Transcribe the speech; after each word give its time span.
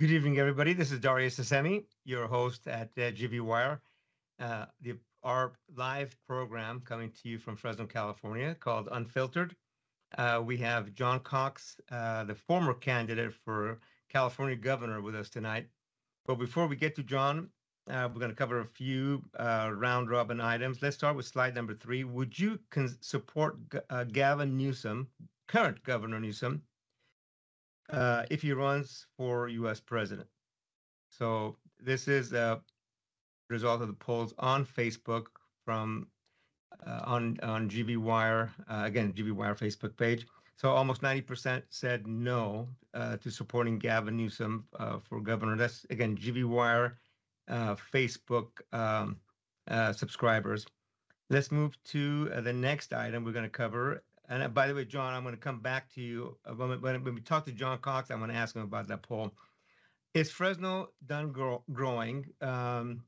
Good 0.00 0.12
evening, 0.12 0.38
everybody. 0.38 0.72
This 0.72 0.92
is 0.92 0.98
Darius 0.98 1.38
Assemi, 1.38 1.84
your 2.06 2.26
host 2.26 2.66
at 2.66 2.88
uh, 2.96 3.12
GV 3.12 3.42
Wire, 3.42 3.82
uh, 4.38 4.64
the, 4.80 4.94
our 5.22 5.52
live 5.76 6.16
program 6.26 6.80
coming 6.86 7.12
to 7.22 7.28
you 7.28 7.38
from 7.38 7.54
Fresno, 7.54 7.84
California, 7.84 8.54
called 8.54 8.88
Unfiltered. 8.92 9.54
Uh, 10.16 10.40
we 10.42 10.56
have 10.56 10.94
John 10.94 11.20
Cox, 11.20 11.76
uh, 11.90 12.24
the 12.24 12.34
former 12.34 12.72
candidate 12.72 13.34
for 13.44 13.78
California 14.08 14.56
governor, 14.56 15.02
with 15.02 15.14
us 15.14 15.28
tonight. 15.28 15.66
But 16.24 16.36
before 16.36 16.66
we 16.66 16.76
get 16.76 16.96
to 16.96 17.02
John, 17.02 17.50
uh, 17.90 18.08
we're 18.10 18.20
going 18.20 18.30
to 18.30 18.34
cover 18.34 18.60
a 18.60 18.64
few 18.64 19.22
uh, 19.38 19.70
round 19.74 20.08
robin 20.08 20.40
items. 20.40 20.80
Let's 20.80 20.96
start 20.96 21.14
with 21.14 21.26
slide 21.26 21.54
number 21.54 21.74
three. 21.74 22.04
Would 22.04 22.38
you 22.38 22.58
support 23.02 23.58
Gavin 24.12 24.56
Newsom, 24.56 25.08
current 25.46 25.82
Governor 25.82 26.20
Newsom, 26.20 26.62
uh, 27.92 28.24
if 28.30 28.42
he 28.42 28.52
runs 28.52 29.06
for 29.16 29.48
U.S. 29.48 29.80
president. 29.80 30.28
So 31.08 31.56
this 31.80 32.08
is 32.08 32.32
a 32.32 32.60
result 33.48 33.82
of 33.82 33.88
the 33.88 33.94
polls 33.94 34.32
on 34.38 34.64
Facebook 34.64 35.26
from 35.64 36.06
uh, 36.86 37.00
on 37.04 37.38
on 37.42 37.68
GV 37.68 37.98
Wire 37.98 38.52
uh, 38.68 38.82
again 38.84 39.12
GV 39.12 39.32
Wire 39.32 39.54
Facebook 39.54 39.96
page. 39.96 40.26
So 40.56 40.70
almost 40.70 41.00
90% 41.00 41.62
said 41.70 42.06
no 42.06 42.68
uh, 42.92 43.16
to 43.16 43.30
supporting 43.30 43.78
Gavin 43.78 44.16
Newsom 44.16 44.66
uh, 44.78 44.98
for 44.98 45.20
governor. 45.20 45.56
That's 45.56 45.86
again 45.88 46.16
GV 46.16 46.44
Wire 46.44 46.98
uh, 47.48 47.76
Facebook 47.92 48.48
um, 48.72 49.16
subscribers. 49.94 50.66
Let's 51.30 51.50
move 51.50 51.82
to 51.84 52.28
the 52.40 52.52
next 52.52 52.92
item 52.92 53.24
we're 53.24 53.32
going 53.32 53.44
to 53.44 53.48
cover, 53.48 54.02
and 54.30 54.44
uh, 54.44 54.48
by 54.48 54.68
the 54.68 54.74
way, 54.74 54.84
John, 54.84 55.12
I'm 55.12 55.24
going 55.24 55.34
to 55.34 55.40
come 55.40 55.58
back 55.58 55.92
to 55.94 56.00
you 56.00 56.38
when, 56.56 56.80
when, 56.80 57.04
when 57.04 57.14
we 57.14 57.20
talk 57.20 57.44
to 57.46 57.52
John 57.52 57.78
Cox. 57.78 58.10
I'm 58.10 58.18
going 58.18 58.30
to 58.30 58.36
ask 58.36 58.54
him 58.54 58.62
about 58.62 58.86
that 58.88 59.02
poll. 59.02 59.32
Is 60.14 60.30
Fresno 60.30 60.90
done 61.06 61.32
grow, 61.32 61.62
growing? 61.72 62.26
Um, 62.40 63.02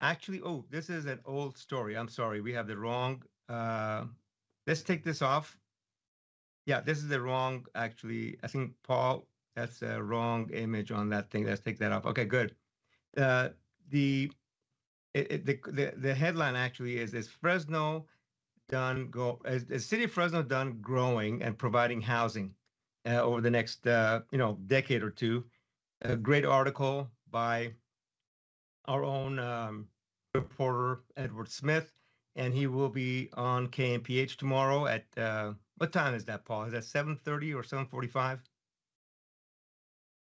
actually, 0.00 0.40
oh, 0.42 0.64
this 0.70 0.88
is 0.90 1.04
an 1.06 1.20
old 1.26 1.58
story. 1.58 1.96
I'm 1.96 2.08
sorry, 2.08 2.40
we 2.40 2.54
have 2.54 2.66
the 2.66 2.76
wrong. 2.76 3.22
Uh, 3.48 4.04
let's 4.66 4.82
take 4.82 5.04
this 5.04 5.22
off. 5.22 5.56
Yeah, 6.64 6.80
this 6.80 6.98
is 6.98 7.08
the 7.08 7.20
wrong. 7.20 7.66
Actually, 7.74 8.38
I 8.42 8.48
think 8.48 8.72
Paul, 8.82 9.26
that's 9.54 9.78
the 9.78 10.02
wrong 10.02 10.50
image 10.50 10.90
on 10.90 11.10
that 11.10 11.30
thing. 11.30 11.46
Let's 11.46 11.60
take 11.60 11.78
that 11.78 11.92
off. 11.92 12.06
Okay, 12.06 12.24
good. 12.24 12.54
Uh, 13.16 13.50
the, 13.90 14.32
it, 15.14 15.32
it, 15.32 15.46
the 15.46 15.60
the 15.70 15.94
the 15.96 16.14
headline 16.14 16.56
actually 16.56 16.98
is 16.98 17.14
is 17.14 17.28
Fresno 17.28 18.06
done 18.68 19.08
go 19.10 19.40
as 19.44 19.64
the 19.66 19.78
city 19.78 20.04
of 20.04 20.12
Fresno 20.12 20.42
done 20.42 20.78
growing 20.80 21.42
and 21.42 21.56
providing 21.56 22.00
housing 22.00 22.54
uh, 23.06 23.22
over 23.22 23.40
the 23.40 23.50
next 23.50 23.86
uh, 23.86 24.20
you 24.30 24.38
know 24.38 24.58
decade 24.66 25.02
or 25.02 25.10
two. 25.10 25.44
A 26.02 26.16
great 26.16 26.44
article 26.44 27.10
by 27.30 27.72
our 28.86 29.02
own 29.02 29.38
um, 29.38 29.88
reporter 30.34 31.00
Edward 31.16 31.48
Smith, 31.48 31.92
and 32.36 32.52
he 32.52 32.66
will 32.66 32.88
be 32.88 33.30
on 33.34 33.68
KMPH 33.68 34.36
tomorrow 34.36 34.86
at 34.86 35.04
uh, 35.16 35.52
what 35.78 35.92
time 35.92 36.14
is 36.14 36.24
that, 36.26 36.44
Paul? 36.44 36.64
Is 36.64 36.72
that 36.72 36.82
7:30 36.82 37.54
or 37.54 37.62
7:45? 37.62 38.40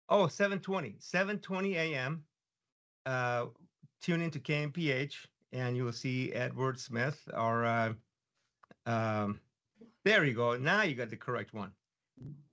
Oh, 0.09 0.27
7:20, 0.27 1.01
7:20 1.01 1.75
a.m. 1.75 2.25
Uh, 3.05 3.47
tune 4.01 4.21
into 4.21 4.39
KMPH, 4.39 5.15
and 5.53 5.77
you 5.77 5.85
will 5.85 5.93
see 5.93 6.33
Edward 6.33 6.79
Smith, 6.79 7.21
our 7.35 7.65
uh, 7.65 7.93
um, 8.87 9.41
there 10.05 10.25
you 10.25 10.35
go. 10.35 10.57
Now 10.57 10.83
you 10.83 10.95
got 10.95 11.11
the 11.11 11.17
correct 11.17 11.53
one. 11.53 11.73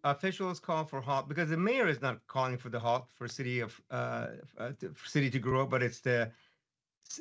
Officials 0.03 0.59
call 0.59 0.83
for 0.83 0.99
halt 0.99 1.29
because 1.29 1.49
the 1.49 1.57
mayor 1.57 1.87
is 1.87 2.01
not 2.01 2.19
calling 2.27 2.57
for 2.57 2.69
the 2.69 2.79
halt 2.79 3.05
for 3.15 3.27
city 3.27 3.61
of 3.61 3.79
uh, 3.91 4.27
uh 4.57 4.71
city 5.05 5.29
to 5.29 5.39
grow, 5.39 5.65
but 5.65 5.81
it's 5.81 6.01
the 6.01 6.29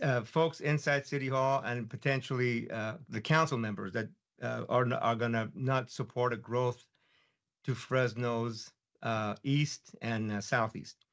uh, 0.03 0.23
folks 0.23 0.61
inside 0.61 1.07
City 1.07 1.29
Hall 1.29 1.63
and 1.65 1.89
potentially 1.89 2.69
uh, 2.71 2.95
the 3.09 3.21
council 3.21 3.59
members 3.59 3.93
that 3.93 4.09
uh, 4.43 4.65
are 4.69 4.93
are 4.95 5.15
going 5.15 5.33
to 5.33 5.51
not 5.55 5.91
support 5.91 6.33
a 6.33 6.37
growth 6.37 6.85
to 7.65 7.75
Fresno's 7.75 8.73
uh, 9.03 9.37
east 9.45 9.95
and 10.03 10.43
southeast. 10.43 11.05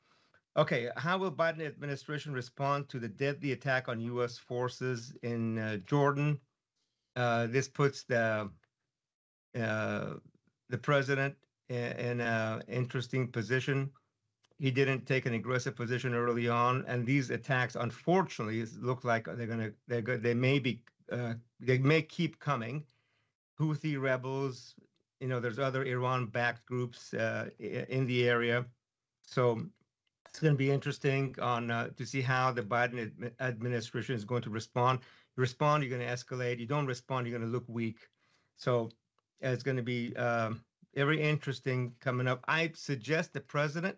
Okay, 0.57 0.89
how 0.97 1.17
will 1.17 1.31
Biden 1.31 1.65
administration 1.65 2.33
respond 2.33 2.89
to 2.89 2.99
the 2.99 3.07
deadly 3.07 3.51
attack 3.51 3.87
on 3.87 3.99
U.S. 4.01 4.37
forces 4.37 5.13
in 5.21 5.83
Jordan 5.85 6.39
uh, 7.19 7.47
this 7.47 7.67
puts 7.67 8.03
the 8.03 8.49
uh, 9.59 10.13
the 10.69 10.77
president 10.77 11.35
in, 11.67 12.21
an 12.21 12.63
interesting 12.67 13.27
position. 13.27 13.91
He 14.57 14.71
didn't 14.71 15.05
take 15.05 15.25
an 15.25 15.33
aggressive 15.33 15.75
position 15.75 16.13
early 16.13 16.47
on, 16.47 16.85
and 16.87 17.05
these 17.05 17.29
attacks, 17.29 17.75
unfortunately, 17.75 18.65
look 18.79 19.03
like 19.03 19.25
they're 19.25 19.47
gonna 19.47 19.71
they're 19.87 20.01
good. 20.01 20.23
They 20.23 20.33
may 20.33 20.59
be 20.59 20.81
uh, 21.11 21.33
they 21.59 21.77
may 21.77 22.01
keep 22.01 22.39
coming. 22.39 22.85
Houthi 23.59 23.99
rebels, 23.99 24.75
you 25.19 25.27
know, 25.27 25.41
there's 25.41 25.59
other 25.59 25.83
Iran-backed 25.83 26.65
groups 26.65 27.13
uh, 27.13 27.49
in 27.59 28.05
the 28.07 28.29
area, 28.29 28.65
so 29.23 29.61
it's 30.39 30.45
going 30.45 30.53
to 30.53 30.57
be 30.57 30.71
interesting 30.71 31.35
on 31.41 31.69
uh, 31.69 31.89
to 31.97 32.05
see 32.05 32.21
how 32.21 32.49
the 32.53 32.61
Biden 32.61 33.29
administration 33.41 34.15
is 34.15 34.23
going 34.23 34.41
to 34.43 34.49
respond 34.49 34.99
You 35.35 35.41
respond, 35.41 35.83
you're 35.83 35.97
going 35.97 36.07
to 36.07 36.15
escalate. 36.15 36.59
You 36.59 36.65
don't 36.65 36.85
respond, 36.85 37.27
you're 37.27 37.37
going 37.37 37.45
to 37.45 37.53
look 37.53 37.65
weak. 37.67 38.07
So 38.55 38.89
it's 39.41 39.63
going 39.63 39.75
to 39.75 39.83
be 39.83 40.15
um, 40.15 40.63
very 40.95 41.21
interesting 41.21 41.93
coming 41.99 42.25
up. 42.25 42.45
I 42.47 42.71
suggest 42.73 43.33
the 43.33 43.41
president, 43.41 43.97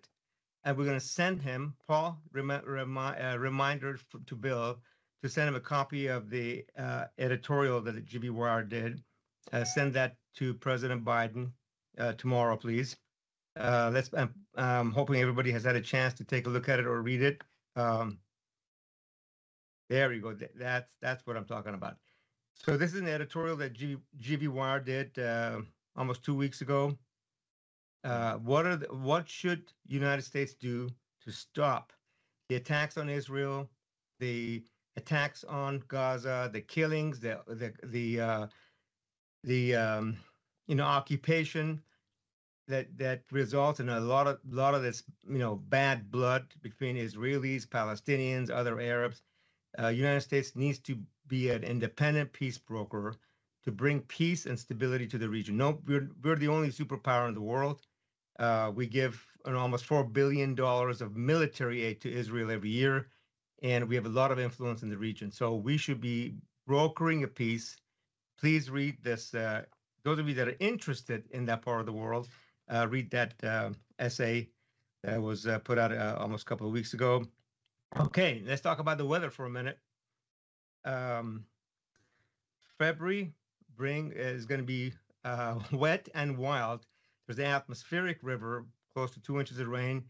and 0.64 0.76
we're 0.76 0.86
going 0.86 1.00
to 1.00 1.06
send 1.06 1.44
him, 1.44 1.76
Paul, 1.88 2.20
remi- 2.32 2.66
remi- 2.66 3.00
uh, 3.00 3.38
reminder 3.38 4.00
to 4.26 4.36
Bill 4.36 4.80
to 5.22 5.30
send 5.30 5.48
him 5.48 5.56
a 5.56 5.60
copy 5.60 6.08
of 6.08 6.32
the 6.32 6.66
uh, 6.76 7.04
editorial 7.20 7.82
that 7.82 7.94
the 7.94 8.02
GV 8.02 8.32
Wire 8.32 8.64
did. 8.64 9.04
Uh, 9.54 9.64
send 9.64 9.94
that 9.94 10.16
to 10.38 10.56
President 10.56 11.06
Biden 11.06 11.52
uh, 12.00 12.14
tomorrow, 12.14 12.58
please. 12.58 12.98
Uh, 13.60 13.92
let's. 13.94 14.10
I'm, 14.14 14.34
I'm, 14.56 14.92
hoping 14.92 15.20
everybody 15.20 15.52
has 15.52 15.64
had 15.64 15.76
a 15.76 15.82
chance 15.82 16.14
to 16.16 16.24
take 16.24 16.48
a 16.48 16.50
look 16.50 16.70
at 16.70 16.80
it 16.80 16.86
or 16.86 17.02
read 17.02 17.22
it. 17.22 17.44
Um, 17.76 18.18
there 19.90 20.14
you 20.14 20.22
go. 20.22 20.36
That's 20.56 20.90
that's 21.02 21.26
what 21.28 21.36
I'm 21.36 21.46
talking 21.46 21.74
about. 21.74 21.98
So 22.54 22.78
this 22.78 22.94
is 22.94 23.02
an 23.02 23.08
editorial 23.08 23.58
that 23.58 23.74
G, 23.74 23.98
GV 24.22 24.48
Wire 24.48 24.80
did 24.80 25.18
uh, 25.20 25.62
almost 25.96 26.24
two 26.24 26.36
weeks 26.36 26.62
ago. 26.62 26.98
Uh, 28.04 28.36
what 28.36 28.66
are 28.66 28.78
the, 28.78 28.88
what 28.88 29.28
should 29.28 29.72
United 29.88 30.24
States 30.24 30.54
do 30.54 30.90
to 31.24 31.32
stop 31.32 31.92
the 32.50 32.56
attacks 32.56 32.98
on 32.98 33.10
Israel, 33.10 33.70
the 34.20 34.64
attacks 34.96 35.44
on 35.44 35.84
Gaza, 35.88 36.50
the 36.54 36.62
killings, 36.62 37.20
the 37.20 37.42
the 37.48 37.74
the 37.84 38.22
uh, 38.22 38.48
the 39.44 39.76
um, 39.76 40.18
you 40.68 40.76
know 40.76 40.86
occupation 40.86 41.82
that 42.68 42.88
that 42.98 43.24
results 43.32 43.80
in 43.80 43.90
a 43.90 44.00
lot 44.00 44.28
of 44.28 44.40
lot 44.50 44.74
of 44.74 44.82
this 44.84 45.04
you 45.28 45.40
know 45.40 45.56
bad 45.56 46.12
blood 46.12 46.46
between 46.62 46.96
Israelis, 46.96 47.68
Palestinians, 47.68 48.50
other 48.50 48.80
Arabs 48.80 49.24
uh, 49.80 49.88
United 49.88 50.22
States 50.22 50.56
needs 50.56 50.80
to 50.80 50.98
be 51.28 51.50
an 51.50 51.64
independent 51.64 52.34
peace 52.34 52.58
broker 52.58 53.16
to 53.64 53.72
bring 53.72 54.02
peace 54.02 54.46
and 54.46 54.60
stability 54.60 55.08
to 55.08 55.18
the 55.18 55.30
region. 55.30 55.56
No, 55.58 55.80
we're, 55.88 56.10
we're 56.24 56.36
the 56.36 56.48
only 56.48 56.70
superpower 56.70 57.28
in 57.28 57.36
the 57.36 57.42
world. 57.42 57.82
Uh, 58.40 58.72
we 58.74 58.88
give 58.88 59.24
an 59.46 59.56
almost 59.56 59.88
$4 59.88 60.12
billion 60.12 60.60
of 60.60 61.16
military 61.16 61.84
aid 61.84 62.02
to 62.02 62.12
Israel 62.12 62.52
every 62.52 62.70
year, 62.70 63.08
and 63.62 63.88
we 63.88 63.96
have 63.96 64.06
a 64.06 64.10
lot 64.10 64.32
of 64.32 64.40
influence 64.40 64.84
in 64.84 64.90
the 64.90 64.98
region. 64.98 65.32
So 65.32 65.56
we 65.56 65.78
should 65.78 66.02
be 66.02 66.36
brokering 66.68 67.24
a 67.24 67.28
peace. 67.28 67.78
Please 68.40 68.70
read 68.70 68.98
this. 69.04 69.34
Uh, 69.34 69.64
those 70.04 70.18
of 70.18 70.28
you 70.28 70.34
that 70.36 70.48
are 70.48 70.58
interested 70.60 71.24
in 71.32 71.46
that 71.46 71.62
part 71.62 71.80
of 71.80 71.86
the 71.86 71.94
world, 71.94 72.28
read 72.90 73.12
that 73.12 73.34
uh, 73.44 73.70
essay 74.00 74.50
that 75.04 75.22
was 75.22 75.48
uh, 75.48 75.60
put 75.60 75.78
out 75.78 75.92
uh, 75.92 76.18
almost 76.20 76.44
a 76.44 76.46
couple 76.46 76.68
of 76.68 76.74
weeks 76.74 76.94
ago. 76.94 77.24
Okay, 78.00 78.42
let's 78.46 78.62
talk 78.62 78.80
about 78.80 78.98
the 78.98 79.06
weather 79.06 79.30
for 79.30 79.46
a 79.46 79.50
minute. 79.50 79.78
Um, 80.86 81.46
February 82.78 83.34
bring 83.76 84.12
is 84.12 84.46
going 84.46 84.62
to 84.62 84.66
be 84.66 84.94
uh, 85.26 85.60
wet 85.72 86.08
and 86.16 86.38
wild. 86.38 86.86
There's 87.28 87.40
an 87.40 87.46
atmospheric 87.46 88.20
river 88.22 88.66
close 88.96 89.12
to 89.12 89.22
two 89.22 89.40
inches 89.40 89.60
of 89.60 89.68
rain 89.68 90.04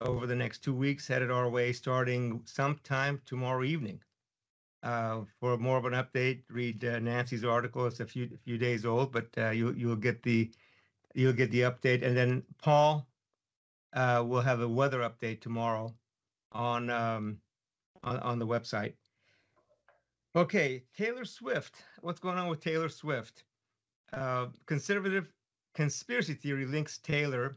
over 0.00 0.26
the 0.26 0.34
next 0.36 0.60
two 0.60 0.74
weeks 0.74 1.06
headed 1.06 1.30
our 1.30 1.48
way 1.48 1.72
starting 1.72 2.40
sometime 2.46 3.20
tomorrow 3.26 3.64
evening. 3.64 4.00
Uh, 4.82 5.20
for 5.38 5.58
more 5.58 5.76
of 5.76 5.84
an 5.84 5.92
update, 5.92 6.40
read 6.48 6.82
uh, 6.84 6.98
Nancy's 6.98 7.44
article. 7.44 7.86
It's 7.86 8.00
a 8.00 8.06
few 8.06 8.30
few 8.42 8.56
days 8.56 8.86
old, 8.86 9.12
but 9.12 9.28
uh, 9.36 9.50
you 9.50 9.72
you'll 9.72 9.96
get 9.96 10.22
the 10.22 10.50
you'll 11.14 11.32
get 11.32 11.50
the 11.50 11.62
update, 11.62 12.04
and 12.04 12.16
then 12.16 12.42
Paul 12.58 13.06
uh, 13.92 14.24
will 14.26 14.40
have 14.40 14.60
a 14.60 14.68
weather 14.68 15.00
update 15.00 15.40
tomorrow 15.40 15.94
on 16.52 16.90
um, 16.90 17.38
on, 18.02 18.18
on 18.18 18.38
the 18.38 18.46
website. 18.46 18.94
Okay, 20.36 20.84
Taylor 20.96 21.24
Swift. 21.24 21.82
What's 22.02 22.20
going 22.20 22.38
on 22.38 22.48
with 22.48 22.60
Taylor 22.60 22.88
Swift? 22.88 23.44
Uh, 24.12 24.46
conservative 24.66 25.32
conspiracy 25.74 26.34
theory 26.34 26.66
links 26.66 26.98
Taylor 26.98 27.56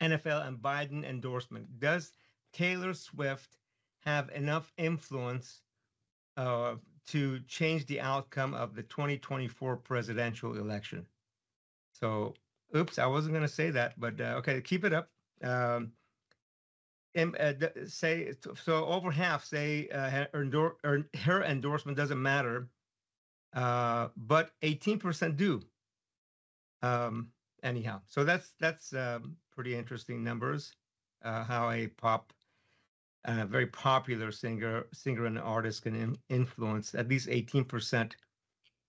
NFL 0.00 0.46
and 0.46 0.58
Biden 0.58 1.04
endorsement. 1.04 1.80
Does 1.80 2.12
Taylor 2.52 2.94
Swift 2.94 3.58
have 4.00 4.30
enough 4.30 4.72
influence 4.76 5.62
uh, 6.36 6.74
to 7.08 7.40
change 7.48 7.86
the 7.86 8.00
outcome 8.00 8.54
of 8.54 8.74
the 8.74 8.82
2024 8.82 9.76
presidential 9.78 10.56
election? 10.56 11.06
So, 11.92 12.34
oops, 12.74 12.98
I 12.98 13.06
wasn't 13.06 13.34
going 13.34 13.46
to 13.46 13.52
say 13.52 13.70
that, 13.70 13.98
but 13.98 14.20
uh, 14.20 14.34
okay, 14.38 14.60
keep 14.60 14.84
it 14.84 14.92
up. 14.92 15.10
Um, 15.42 15.92
and, 17.14 17.36
uh, 17.36 17.86
say 17.86 18.32
so 18.62 18.86
over 18.86 19.10
half 19.10 19.44
say 19.44 19.88
uh, 19.88 20.10
her, 20.10 20.28
endor- 20.34 20.76
her 20.84 21.44
endorsement 21.44 21.96
doesn't 21.96 22.20
matter, 22.20 22.68
uh, 23.54 24.08
but 24.16 24.50
18% 24.62 25.36
do. 25.36 25.62
Um, 26.82 27.28
anyhow, 27.62 28.00
so 28.06 28.24
that's 28.24 28.52
that's 28.60 28.92
um, 28.92 29.36
pretty 29.54 29.74
interesting 29.74 30.22
numbers. 30.22 30.74
Uh, 31.24 31.44
how 31.44 31.70
a 31.70 31.86
pop, 31.86 32.32
a 33.24 33.46
very 33.46 33.66
popular 33.66 34.30
singer, 34.30 34.84
singer 34.92 35.24
and 35.26 35.38
artist 35.38 35.82
can 35.82 35.94
in, 35.94 36.16
influence 36.28 36.94
at 36.94 37.08
least 37.08 37.28
18% 37.28 38.12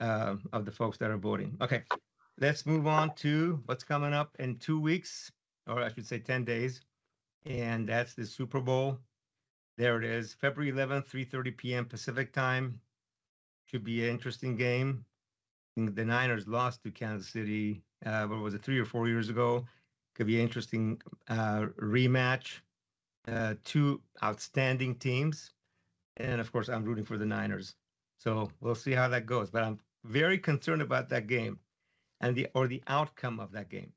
uh, 0.02 0.36
of 0.52 0.66
the 0.66 0.72
folks 0.72 0.98
that 0.98 1.12
are 1.12 1.18
voting. 1.18 1.56
Okay, 1.62 1.84
let's 2.40 2.66
move 2.66 2.88
on 2.88 3.16
to 3.16 3.62
what's 3.66 3.84
coming 3.84 4.14
up 4.14 4.36
in 4.40 4.58
two 4.58 4.80
weeks, 4.80 5.32
or 5.68 5.82
I 5.82 5.90
should 5.90 6.06
say 6.06 6.20
10 6.20 6.44
days, 6.46 6.82
and 7.46 7.88
that's 7.88 8.14
the 8.14 8.26
Super 8.26 8.60
Bowl. 8.60 9.00
There 9.78 9.98
it 9.98 10.06
is, 10.06 10.34
February 10.34 10.72
11th, 10.72 11.10
3:30 11.10 11.58
p.m. 11.58 11.86
Pacific 11.86 12.32
time. 12.32 12.80
Should 13.66 13.84
be 13.84 14.04
an 14.04 14.10
interesting 14.10 14.56
game. 14.56 15.06
The 15.76 16.06
Niners 16.06 16.48
lost 16.48 16.84
to 16.84 16.92
Kansas 16.92 17.30
City. 17.30 17.82
Uh, 18.06 18.26
what 18.28 18.40
was 18.40 18.54
it, 18.54 18.64
three 18.64 18.80
or 18.80 18.86
four 18.86 19.08
years 19.08 19.30
ago? 19.30 19.66
Could 20.16 20.28
be 20.28 20.38
an 20.38 20.44
interesting 20.44 21.02
uh, 21.28 21.66
rematch. 21.82 22.60
Uh, 23.28 23.56
two 23.64 24.02
outstanding 24.24 24.96
teams, 24.96 25.52
and 26.18 26.40
of 26.40 26.52
course, 26.52 26.70
I'm 26.70 26.86
rooting 26.86 27.06
for 27.06 27.18
the 27.18 27.26
Niners. 27.26 27.76
So 28.20 28.52
we'll 28.62 28.76
see 28.76 28.92
how 28.92 29.08
that 29.10 29.26
goes. 29.26 29.50
But 29.50 29.64
I'm 29.64 29.80
very 30.04 30.38
concerned 30.38 30.84
about 30.84 31.10
that 31.10 31.26
game, 31.26 31.60
and 32.26 32.36
the 32.36 32.48
or 32.56 32.68
the 32.68 32.82
outcome 32.88 33.40
of 33.40 33.52
that 33.52 33.70
game. 33.70 33.94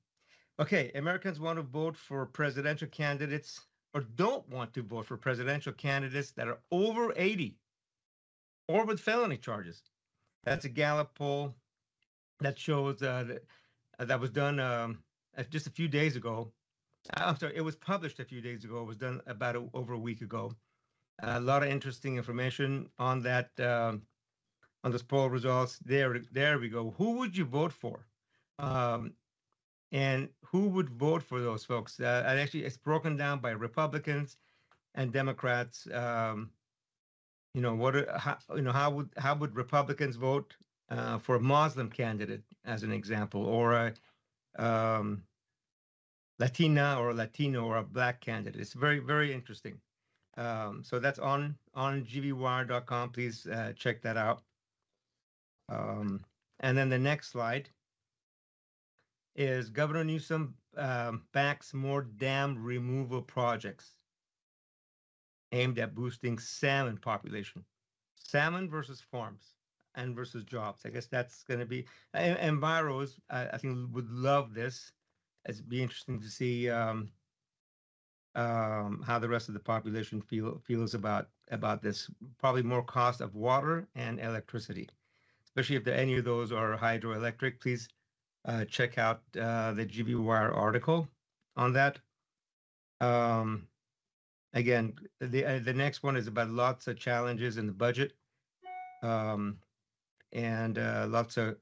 Okay, 0.61 0.91
Americans 0.95 1.41
want 1.41 1.59
to 1.59 1.63
vote 1.63 1.97
for 1.97 2.27
presidential 2.27 2.89
candidates 2.89 3.61
or 3.95 4.03
don't 4.17 4.47
want 4.51 4.75
to 4.75 4.83
vote 4.83 5.07
for 5.07 5.17
presidential 5.17 5.73
candidates 5.73 6.33
that 6.33 6.47
are 6.47 6.59
over 6.71 7.15
80 7.17 7.57
or 8.69 8.85
with 8.85 9.01
felony 9.01 9.39
charges. 9.39 9.83
That's 10.45 10.67
a 10.67 10.69
Gallup 10.69 11.15
poll 11.15 11.55
that 12.41 12.59
shows 12.59 13.03
uh, 13.03 13.25
that, 13.29 13.43
uh, 13.99 14.05
that 14.05 14.21
was 14.21 14.31
done 14.31 14.61
um, 14.61 14.99
just 15.49 15.67
a 15.67 15.71
few 15.71 15.89
days 15.89 16.15
ago. 16.15 16.53
I'm 17.15 17.39
sorry, 17.39 17.57
it 17.57 17.63
was 17.63 17.77
published 17.77 18.21
a 18.21 18.25
few 18.25 18.43
days 18.43 18.65
ago. 18.65 18.83
It 18.83 18.87
was 18.87 18.99
done 18.99 19.23
about 19.27 19.57
a, 19.57 19.65
over 19.73 19.95
a 19.95 19.99
week 19.99 20.21
ago. 20.21 20.53
a 21.23 21.41
lot 21.41 21.63
of 21.63 21.71
interesting 21.71 22.19
information 22.19 22.91
on 22.99 23.23
that 23.23 23.59
um, 23.59 24.03
on 24.85 24.93
those 24.93 25.03
poll 25.03 25.31
results. 25.31 25.79
There, 25.79 26.21
there 26.31 26.59
we 26.59 26.69
go. 26.69 26.95
Who 26.99 27.13
would 27.19 27.35
you 27.35 27.47
vote 27.47 27.73
for? 27.73 28.08
Um, 28.59 29.13
and 29.93 30.29
who 30.45 30.69
would 30.69 30.91
vote 30.91 31.23
for 31.23 31.41
those 31.41 31.65
folks? 31.65 31.99
Uh, 32.01 32.25
and 32.27 32.39
actually, 32.39 32.65
it's 32.65 32.77
broken 32.77 33.17
down 33.17 33.41
by 33.41 33.51
Republicans 33.51 34.37
and 34.95 35.13
Democrats. 35.13 35.87
Um, 35.93 36.51
you 37.55 37.63
know 37.63 37.75
what? 37.75 37.97
Are, 37.97 38.19
How, 38.19 38.37
you 38.55 38.63
know 38.63 38.73
how 38.73 38.91
would 38.91 39.09
how 39.17 39.35
would 39.37 39.55
Republicans 39.57 40.17
vote 40.17 40.55
uh, 40.91 41.19
for 41.19 41.37
a 41.37 41.41
Muslim 41.41 41.91
candidate, 41.91 42.43
as 42.65 42.83
an 42.83 42.93
example, 42.93 43.47
or 43.47 43.73
a 43.73 43.95
um, 44.63 45.23
Latina 46.39 46.97
or 46.99 47.11
a 47.11 47.15
Latino 47.15 47.65
or 47.65 47.79
a 47.79 47.83
Black 47.83 48.21
candidate? 48.21 48.61
It's 48.61 48.75
very 48.75 48.99
very 48.99 49.33
interesting. 49.33 49.81
Um, 50.37 50.83
so 50.85 50.99
that's 50.99 51.19
on 51.19 51.57
on 51.75 52.05
gvwire.com. 52.05 53.11
Please 53.11 53.47
uh, 53.47 53.73
check 53.75 54.03
that 54.03 54.17
out. 54.17 54.43
Um, 55.71 56.25
and 56.61 56.77
then 56.77 56.89
the 56.91 56.99
next 56.99 57.31
slide 57.31 57.71
is 59.39 59.71
Governor 59.71 60.03
Newsom 60.03 60.55
um, 60.77 61.23
backs 61.33 61.73
more 61.73 62.03
dam 62.03 62.63
removal 62.63 63.23
projects 63.23 63.95
aimed 65.53 65.79
at 65.79 65.95
boosting 65.95 66.39
salmon 66.39 66.99
population. 66.99 67.65
Salmon 68.17 68.69
versus 68.69 69.01
farms 69.01 69.55
and 69.95 70.15
versus 70.15 70.45
jobs. 70.45 70.83
I 70.85 70.91
guess 70.91 71.07
that's 71.07 71.45
going 71.45 71.61
to 71.61 71.67
be, 71.67 71.87
and, 72.15 72.37
and 72.39 72.61
Byros, 72.61 73.19
I, 73.31 73.47
I, 73.49 73.59
think, 73.59 73.95
would 73.95 74.11
love 74.11 74.55
this. 74.55 74.93
It'd 75.49 75.69
be 75.69 75.83
interesting 75.83 76.21
to 76.21 76.29
see 76.29 76.69
um, 76.69 77.09
um, 78.35 79.03
how 79.07 79.21
the 79.21 79.29
rest 79.29 79.49
of 79.49 79.55
the 79.55 79.61
population 79.61 80.21
feel 80.21 80.61
feels 80.65 80.95
about 80.95 81.29
about 81.53 81.81
this. 81.81 82.11
Probably 82.39 82.63
more 82.63 82.83
cost 82.83 83.21
of 83.21 83.35
water 83.37 83.89
and 83.95 84.21
electricity, 84.21 84.89
especially 85.45 85.77
if 85.77 85.87
any 85.87 86.19
of 86.19 86.25
those 86.25 86.53
are 86.53 86.77
hydroelectric. 86.77 87.61
Please 87.61 87.89
check 88.65 88.99
out 88.99 89.23
uh, 89.41 89.73
the 89.73 89.85
GV 89.85 90.23
Wire 90.23 90.53
article 90.53 91.09
on 91.57 91.73
that. 91.75 91.99
Um, 93.01 93.69
again, 94.55 94.95
the 95.21 95.45
uh, 95.45 95.59
the 95.59 95.75
next 95.75 96.03
one 96.03 96.17
is 96.17 96.27
about 96.27 96.51
lots 96.51 96.89
of 96.89 96.99
challenges 96.99 97.59
in 97.59 97.67
the 97.67 97.73
budget, 97.73 98.13
um, 99.03 99.59
and 100.33 100.79
uh, 100.79 101.07
lots 101.09 101.37
of 101.37 101.57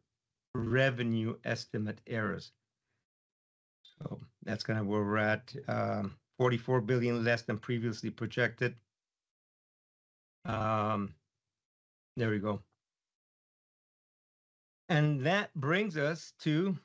revenue 0.54 1.36
estimate 1.44 2.00
errors. 2.06 2.52
So 3.98 4.20
that's 4.44 4.64
kind 4.64 4.78
of 4.78 4.86
where 4.86 5.02
we're 5.02 5.18
at. 5.18 5.54
Um, 5.68 6.16
44 6.38 6.82
billion 6.82 7.24
less 7.24 7.42
than 7.42 7.58
previously 7.58 8.10
projected. 8.10 8.74
Um, 10.44 11.14
there 12.16 12.30
we 12.30 12.38
go. 12.38 12.60
And 14.88 15.20
that 15.22 15.52
brings 15.54 15.96
us 15.96 16.32
to 16.40 16.76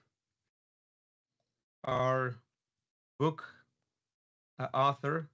our 1.83 2.35
book 3.19 3.43
uh, 4.59 4.67
author 4.73 5.29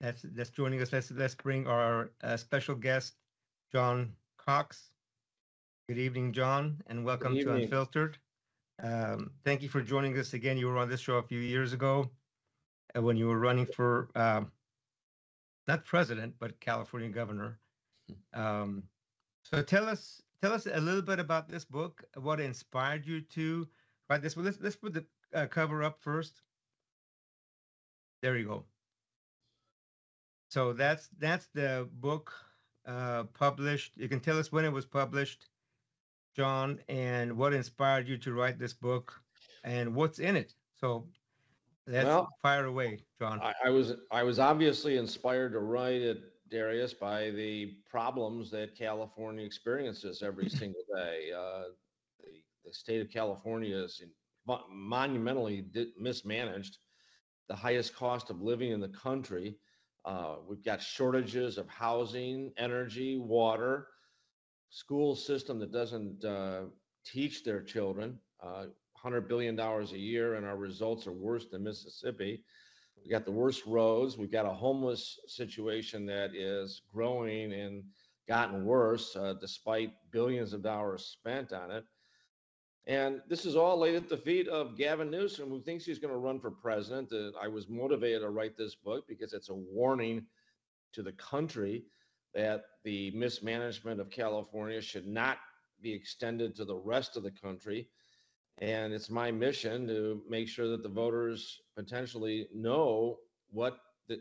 that's 0.00 0.22
that's 0.22 0.50
joining 0.50 0.80
us. 0.82 0.92
Let's 0.92 1.10
let's 1.10 1.34
bring 1.34 1.66
our 1.66 2.10
uh, 2.22 2.36
special 2.36 2.74
guest, 2.74 3.14
John 3.72 4.12
Cox. 4.38 4.90
Good 5.88 5.98
evening, 5.98 6.32
John, 6.32 6.82
and 6.88 7.04
welcome 7.04 7.34
to 7.34 7.54
Unfiltered. 7.54 8.18
Um, 8.82 9.30
thank 9.44 9.62
you 9.62 9.68
for 9.68 9.80
joining 9.80 10.18
us 10.18 10.34
again. 10.34 10.58
You 10.58 10.66
were 10.66 10.76
on 10.76 10.88
this 10.88 11.00
show 11.00 11.16
a 11.16 11.22
few 11.22 11.38
years 11.40 11.72
ago 11.72 12.10
uh, 12.96 13.00
when 13.00 13.16
you 13.16 13.26
were 13.28 13.38
running 13.38 13.66
for 13.66 14.08
uh, 14.14 14.42
not 15.66 15.84
president 15.84 16.34
but 16.38 16.60
California 16.60 17.08
governor. 17.08 17.58
Hmm. 18.34 18.40
Um, 18.40 18.82
so 19.44 19.62
tell 19.62 19.88
us 19.88 20.20
tell 20.42 20.52
us 20.52 20.66
a 20.66 20.80
little 20.80 21.02
bit 21.02 21.18
about 21.18 21.48
this 21.48 21.64
book. 21.64 22.04
What 22.16 22.40
inspired 22.40 23.06
you 23.06 23.20
to 23.20 23.66
write 24.08 24.22
this? 24.22 24.36
Well, 24.36 24.44
let's 24.44 24.60
let's 24.60 24.76
put 24.76 24.94
the 24.94 25.04
uh, 25.34 25.46
cover 25.46 25.82
up 25.82 26.00
first. 26.00 26.42
There 28.22 28.36
you 28.36 28.46
go. 28.46 28.64
So 30.48 30.72
that's 30.72 31.08
that's 31.18 31.48
the 31.54 31.88
book 31.94 32.32
uh, 32.86 33.24
published. 33.34 33.96
You 33.96 34.08
can 34.08 34.20
tell 34.20 34.38
us 34.38 34.52
when 34.52 34.64
it 34.64 34.72
was 34.72 34.86
published, 34.86 35.48
John, 36.34 36.80
and 36.88 37.36
what 37.36 37.52
inspired 37.52 38.08
you 38.08 38.16
to 38.18 38.32
write 38.32 38.58
this 38.58 38.72
book, 38.72 39.20
and 39.64 39.94
what's 39.94 40.18
in 40.18 40.36
it. 40.36 40.54
So 40.80 41.06
let's 41.86 42.06
well, 42.06 42.28
fire 42.42 42.66
away, 42.66 43.00
John. 43.18 43.40
I, 43.40 43.52
I 43.66 43.70
was 43.70 43.94
I 44.10 44.22
was 44.22 44.38
obviously 44.38 44.96
inspired 44.96 45.52
to 45.52 45.60
write 45.60 46.02
it 46.02 46.35
Darius, 46.50 46.94
by 46.94 47.30
the 47.30 47.76
problems 47.88 48.50
that 48.50 48.76
California 48.76 49.44
experiences 49.44 50.22
every 50.22 50.48
single 50.60 50.82
day. 50.94 51.30
Uh, 51.36 51.64
the, 52.20 52.42
the, 52.64 52.72
state 52.72 53.00
of 53.00 53.10
California 53.10 53.76
is 53.76 54.00
in, 54.02 54.10
monumentally 54.70 55.62
di- 55.62 55.92
mismanaged, 55.98 56.78
the 57.48 57.54
highest 57.54 57.94
cost 57.94 58.30
of 58.30 58.42
living 58.42 58.72
in 58.72 58.80
the 58.80 58.88
country. 58.88 59.56
Uh, 60.04 60.36
we've 60.46 60.64
got 60.64 60.80
shortages 60.80 61.58
of 61.58 61.68
housing, 61.68 62.52
energy, 62.56 63.18
water, 63.18 63.88
school 64.70 65.16
system 65.16 65.58
that 65.58 65.72
doesn't 65.72 66.24
uh, 66.24 66.62
teach 67.04 67.44
their 67.44 67.62
children. 67.62 68.18
$100 68.44 69.58
uh, 69.58 69.94
a 69.94 69.98
year, 69.98 70.34
and 70.34 70.46
our 70.46 70.56
results 70.56 71.06
are 71.06 71.12
worse 71.12 71.46
than 71.46 71.64
Mississippi. 71.64 72.44
We 73.06 73.10
got 73.12 73.24
the 73.24 73.30
worst 73.30 73.64
roads. 73.66 74.18
We've 74.18 74.32
got 74.32 74.46
a 74.46 74.52
homeless 74.52 75.20
situation 75.28 76.06
that 76.06 76.34
is 76.34 76.82
growing 76.92 77.52
and 77.52 77.84
gotten 78.26 78.64
worse 78.64 79.14
uh, 79.14 79.34
despite 79.40 79.92
billions 80.10 80.52
of 80.52 80.60
dollars 80.60 81.04
spent 81.04 81.52
on 81.52 81.70
it. 81.70 81.84
And 82.88 83.20
this 83.28 83.46
is 83.46 83.54
all 83.54 83.78
laid 83.78 83.94
at 83.94 84.08
the 84.08 84.16
feet 84.16 84.48
of 84.48 84.76
Gavin 84.76 85.08
Newsom, 85.08 85.50
who 85.50 85.62
thinks 85.62 85.84
he's 85.84 86.00
going 86.00 86.12
to 86.12 86.18
run 86.18 86.40
for 86.40 86.50
president. 86.50 87.12
Uh, 87.12 87.30
I 87.40 87.46
was 87.46 87.68
motivated 87.68 88.22
to 88.22 88.30
write 88.30 88.56
this 88.56 88.74
book 88.74 89.04
because 89.06 89.32
it's 89.32 89.50
a 89.50 89.54
warning 89.54 90.26
to 90.92 91.04
the 91.04 91.12
country 91.12 91.84
that 92.34 92.62
the 92.82 93.12
mismanagement 93.12 94.00
of 94.00 94.10
California 94.10 94.80
should 94.80 95.06
not 95.06 95.38
be 95.80 95.92
extended 95.92 96.56
to 96.56 96.64
the 96.64 96.74
rest 96.74 97.16
of 97.16 97.22
the 97.22 97.30
country. 97.30 97.86
And 98.58 98.92
it's 98.92 99.10
my 99.10 99.30
mission 99.30 99.86
to 99.88 100.22
make 100.28 100.48
sure 100.48 100.68
that 100.68 100.82
the 100.82 100.88
voters 100.88 101.60
potentially 101.76 102.48
know 102.54 103.18
what 103.50 103.78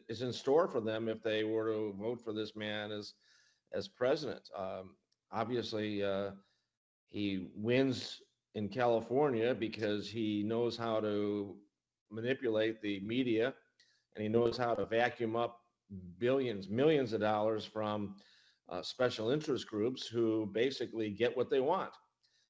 is 0.10 0.22
in 0.22 0.34
store 0.34 0.68
for 0.68 0.82
them 0.82 1.08
if 1.08 1.24
they 1.24 1.44
were 1.44 1.72
to 1.72 1.94
vote 1.98 2.22
for 2.22 2.34
this 2.34 2.56
man 2.56 2.92
as 2.92 3.14
as 3.74 3.88
president. 3.88 4.50
Um, 4.58 4.96
obviously, 5.32 6.04
uh, 6.04 6.32
he 7.08 7.50
wins 7.56 8.22
in 8.56 8.70
California 8.70 9.54
because 9.54 10.10
he 10.10 10.44
knows 10.44 10.78
how 10.78 11.00
to 11.02 11.56
manipulate 12.12 12.82
the 12.82 13.00
media 13.02 13.54
and 14.16 14.24
he 14.24 14.30
knows 14.30 14.58
how 14.58 14.74
to 14.74 14.86
vacuum 14.86 15.36
up 15.36 15.60
billions, 16.18 16.70
millions 16.70 17.14
of 17.14 17.22
dollars 17.22 17.66
from 17.66 18.16
uh, 18.70 18.82
special 18.82 19.30
interest 19.30 19.68
groups 19.68 20.08
who 20.08 20.50
basically 20.54 21.10
get 21.10 21.36
what 21.36 21.50
they 21.50 21.60
want. 21.60 21.92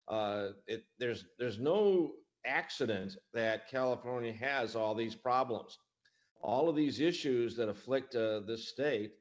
Uh, 0.07 0.49
it, 0.67 0.85
there's 0.99 1.25
there's 1.39 1.59
no 1.59 2.13
accident 2.45 3.15
that 3.33 3.69
California 3.69 4.33
has 4.33 4.75
all 4.75 4.93
these 4.93 5.15
problems. 5.15 5.77
All 6.41 6.69
of 6.69 6.75
these 6.75 6.99
issues 6.99 7.55
that 7.55 7.69
afflict 7.69 8.15
uh, 8.15 8.41
this 8.41 8.69
state 8.69 9.13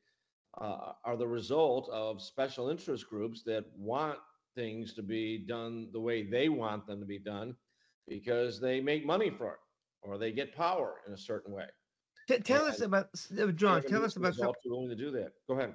uh, 0.61 0.93
are 1.05 1.17
the 1.17 1.26
result 1.26 1.88
of 1.91 2.21
special 2.21 2.69
interest 2.69 3.09
groups 3.09 3.43
that 3.45 3.64
want 3.76 4.19
things 4.55 4.93
to 4.95 5.03
be 5.03 5.38
done 5.38 5.88
the 5.93 6.00
way 6.00 6.23
they 6.23 6.49
want 6.49 6.87
them 6.87 7.00
to 7.00 7.07
be 7.07 7.19
done 7.19 7.57
because 8.07 8.61
they 8.61 8.81
make 8.81 9.07
money 9.07 9.31
for 9.31 9.53
it 9.53 9.59
or 10.03 10.19
they 10.19 10.33
get 10.33 10.55
power 10.55 10.97
in 11.07 11.14
a 11.14 11.19
certain 11.19 11.53
way. 11.53 11.64
T- 12.29 12.38
tell 12.38 12.64
us 12.64 12.81
about 12.81 13.09
uh, 13.38 13.47
John. 13.49 13.83
Tell 13.83 14.05
us 14.05 14.17
about 14.17 14.35
some, 14.35 14.53
willing 14.67 14.88
to 14.88 14.97
do 14.97 15.11
that. 15.12 15.33
Go 15.49 15.55
ahead, 15.59 15.75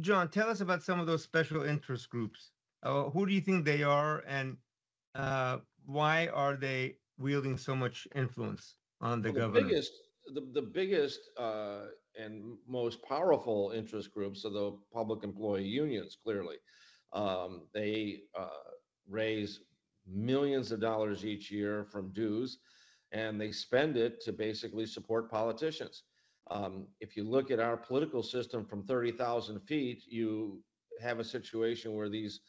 John. 0.00 0.28
Tell 0.30 0.48
us 0.48 0.60
about 0.60 0.82
some 0.82 1.00
of 1.00 1.06
those 1.06 1.22
special 1.22 1.62
interest 1.62 2.10
groups. 2.10 2.50
Uh, 2.82 3.10
who 3.10 3.26
do 3.26 3.32
you 3.32 3.40
think 3.40 3.64
they 3.64 3.82
are, 3.82 4.22
and 4.26 4.56
uh, 5.14 5.58
why 5.84 6.28
are 6.28 6.56
they 6.56 6.96
wielding 7.18 7.56
so 7.56 7.74
much 7.74 8.08
influence 8.14 8.76
on 9.00 9.20
the 9.20 9.30
well, 9.30 9.48
government? 9.48 9.66
The 9.66 9.70
biggest, 9.70 9.92
the, 10.34 10.60
the 10.60 10.66
biggest 10.66 11.20
uh, 11.36 11.86
and 12.18 12.56
most 12.66 13.02
powerful 13.02 13.72
interest 13.74 14.12
groups 14.12 14.44
are 14.44 14.50
the 14.50 14.78
public 14.92 15.24
employee 15.24 15.64
unions. 15.64 16.16
Clearly, 16.22 16.56
um, 17.12 17.62
they 17.74 18.20
uh, 18.38 18.48
raise 19.08 19.60
millions 20.06 20.72
of 20.72 20.80
dollars 20.80 21.24
each 21.24 21.50
year 21.50 21.84
from 21.84 22.12
dues 22.12 22.58
and 23.12 23.40
they 23.40 23.50
spend 23.52 23.96
it 23.96 24.20
to 24.22 24.32
basically 24.32 24.86
support 24.86 25.30
politicians. 25.30 26.04
Um, 26.50 26.86
if 27.00 27.16
you 27.16 27.24
look 27.24 27.50
at 27.50 27.60
our 27.60 27.76
political 27.76 28.22
system 28.22 28.64
from 28.64 28.84
30,000 28.84 29.60
feet, 29.60 30.02
you 30.06 30.62
have 31.00 31.18
a 31.18 31.24
situation 31.24 31.94
where 31.94 32.08
these, 32.08 32.40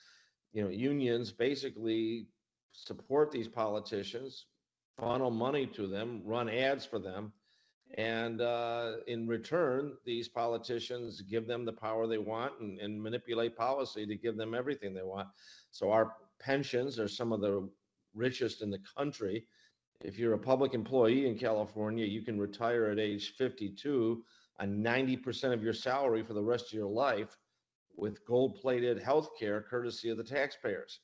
you 0.53 0.63
know, 0.63 0.70
unions 0.70 1.31
basically 1.31 2.27
support 2.72 3.31
these 3.31 3.48
politicians, 3.48 4.46
funnel 5.00 5.31
money 5.31 5.65
to 5.67 5.88
them, 5.88 6.22
run 6.25 6.50
ads 6.50 6.86
for 6.86 7.00
them, 7.00 7.31
and 7.98 8.39
uh, 8.39 8.93
in 9.08 9.27
return, 9.27 9.93
these 10.05 10.29
politicians 10.29 11.22
give 11.22 11.48
them 11.48 11.65
the 11.65 11.74
power 11.74 12.08
they 12.08 12.17
want 12.17 12.53
and, 12.62 12.79
and 12.79 13.01
manipulate 13.01 13.55
policy 13.58 14.05
to 14.05 14.15
give 14.15 14.38
them 14.38 14.53
everything 14.53 14.93
they 14.93 15.03
want. 15.03 15.27
So 15.72 15.91
our 15.91 16.13
pensions 16.39 17.00
are 17.00 17.10
some 17.10 17.34
of 17.34 17.41
the 17.41 17.70
richest 18.13 18.62
in 18.62 18.70
the 18.70 18.79
country 18.98 19.46
if 20.03 20.17
you're 20.17 20.34
a 20.34 20.39
public 20.39 20.74
employee 20.74 21.27
in 21.27 21.38
California, 21.38 22.05
you 22.05 22.22
can 22.22 22.39
retire 22.39 22.86
at 22.86 23.00
age 23.00 23.36
52 23.38 24.24
on 24.60 24.84
90% 24.84 25.53
of 25.53 25.63
your 25.63 25.74
salary 25.74 26.24
for 26.24 26.34
the 26.34 26.43
rest 26.43 26.67
of 26.67 26.74
your 26.74 26.89
life 26.89 27.38
with 27.95 28.25
gold 28.25 28.55
plated 28.62 29.01
health 29.01 29.31
care 29.39 29.62
courtesy 29.62 30.10
of 30.10 30.17
the 30.17 30.24
taxpayers. 30.24 31.00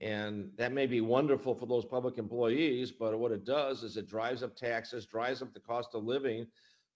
And 0.00 0.50
that 0.56 0.72
may 0.72 0.86
be 0.86 1.02
wonderful 1.02 1.54
for 1.54 1.66
those 1.66 1.84
public 1.84 2.16
employees, 2.16 2.90
but 2.90 3.18
what 3.18 3.32
it 3.32 3.44
does 3.44 3.82
is 3.82 3.96
it 3.96 4.08
drives 4.08 4.42
up 4.42 4.56
taxes, 4.56 5.04
drives 5.04 5.42
up 5.42 5.52
the 5.52 5.60
cost 5.60 5.94
of 5.94 6.04
living 6.04 6.46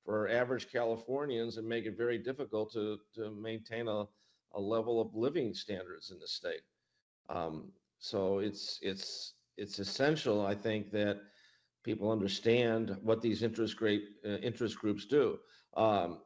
for 0.04 0.28
average 0.28 0.71
Californians 0.71 1.59
and 1.59 1.68
make 1.68 1.85
it 1.85 1.97
very 1.97 2.18
difficult 2.18 2.73
to, 2.73 2.99
to 3.14 3.30
maintain 3.30 3.88
a, 3.88 4.04
a 4.54 4.61
level 4.61 5.00
of 5.00 5.14
living 5.14 5.52
standards 5.52 6.11
in 6.11 6.18
the 6.18 6.26
state. 6.26 6.62
Um, 7.28 7.73
so 7.99 8.38
it's 8.38 8.78
it's 8.83 9.35
it's 9.56 9.78
essential, 9.78 10.44
I 10.44 10.54
think, 10.54 10.90
that 10.92 11.21
people 11.85 12.11
understand 12.11 12.97
what 13.02 13.23
these 13.23 13.42
interest 13.42 13.80
rate 13.80 14.04
uh, 14.25 14.37
interest 14.38 14.78
groups 14.78 15.04
do. 15.06 15.38
Um, 15.76 16.18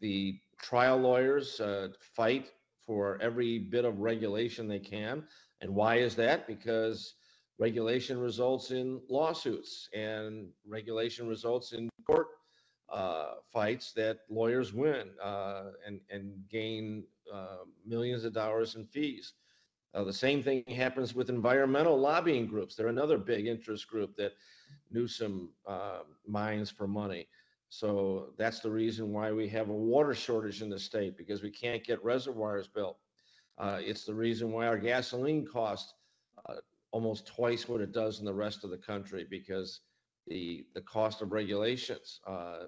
the 0.00 0.38
trial 0.60 0.98
lawyers 0.98 1.60
uh, 1.60 1.88
fight 2.00 2.50
for 2.86 3.18
every 3.20 3.58
bit 3.58 3.84
of 3.84 4.00
regulation 4.00 4.68
they 4.68 4.78
can, 4.78 5.24
and 5.60 5.74
why 5.74 5.96
is 5.96 6.14
that? 6.16 6.46
Because 6.46 7.14
regulation 7.58 8.18
results 8.18 8.70
in 8.70 9.00
lawsuits, 9.08 9.88
and 9.94 10.48
regulation 10.66 11.26
results 11.26 11.72
in 11.72 11.88
court 12.06 12.28
uh, 12.92 13.34
fights 13.52 13.92
that 13.92 14.18
lawyers 14.28 14.72
win 14.72 15.10
uh, 15.22 15.70
and 15.86 16.00
and 16.10 16.32
gain 16.50 17.04
uh, 17.32 17.64
millions 17.86 18.24
of 18.24 18.32
dollars 18.32 18.74
in 18.76 18.84
fees. 18.84 19.32
Uh, 19.94 20.02
the 20.02 20.12
same 20.12 20.42
thing 20.42 20.64
happens 20.66 21.14
with 21.14 21.30
environmental 21.30 21.98
lobbying 21.98 22.46
groups. 22.46 22.74
They're 22.74 22.88
another 22.88 23.16
big 23.16 23.46
interest 23.46 23.86
group 23.86 24.16
that 24.16 24.32
Newsom 24.90 25.50
uh, 25.66 26.00
mines 26.26 26.70
for 26.70 26.88
money. 26.88 27.28
So 27.68 28.32
that's 28.38 28.60
the 28.60 28.70
reason 28.70 29.12
why 29.12 29.32
we 29.32 29.48
have 29.48 29.68
a 29.68 29.74
water 29.74 30.14
shortage 30.14 30.62
in 30.62 30.68
the 30.68 30.78
state 30.78 31.16
because 31.16 31.42
we 31.42 31.50
can't 31.50 31.82
get 31.82 32.02
reservoirs 32.04 32.68
built. 32.68 32.98
Uh, 33.58 33.80
it's 33.80 34.04
the 34.04 34.14
reason 34.14 34.52
why 34.52 34.66
our 34.66 34.78
gasoline 34.78 35.46
costs 35.46 35.94
uh, 36.48 36.54
almost 36.92 37.26
twice 37.26 37.68
what 37.68 37.80
it 37.80 37.92
does 37.92 38.20
in 38.20 38.24
the 38.24 38.32
rest 38.32 38.64
of 38.64 38.70
the 38.70 38.78
country 38.78 39.26
because 39.28 39.80
the 40.26 40.66
the 40.74 40.80
cost 40.80 41.22
of 41.22 41.32
regulations 41.32 42.20
uh, 42.26 42.64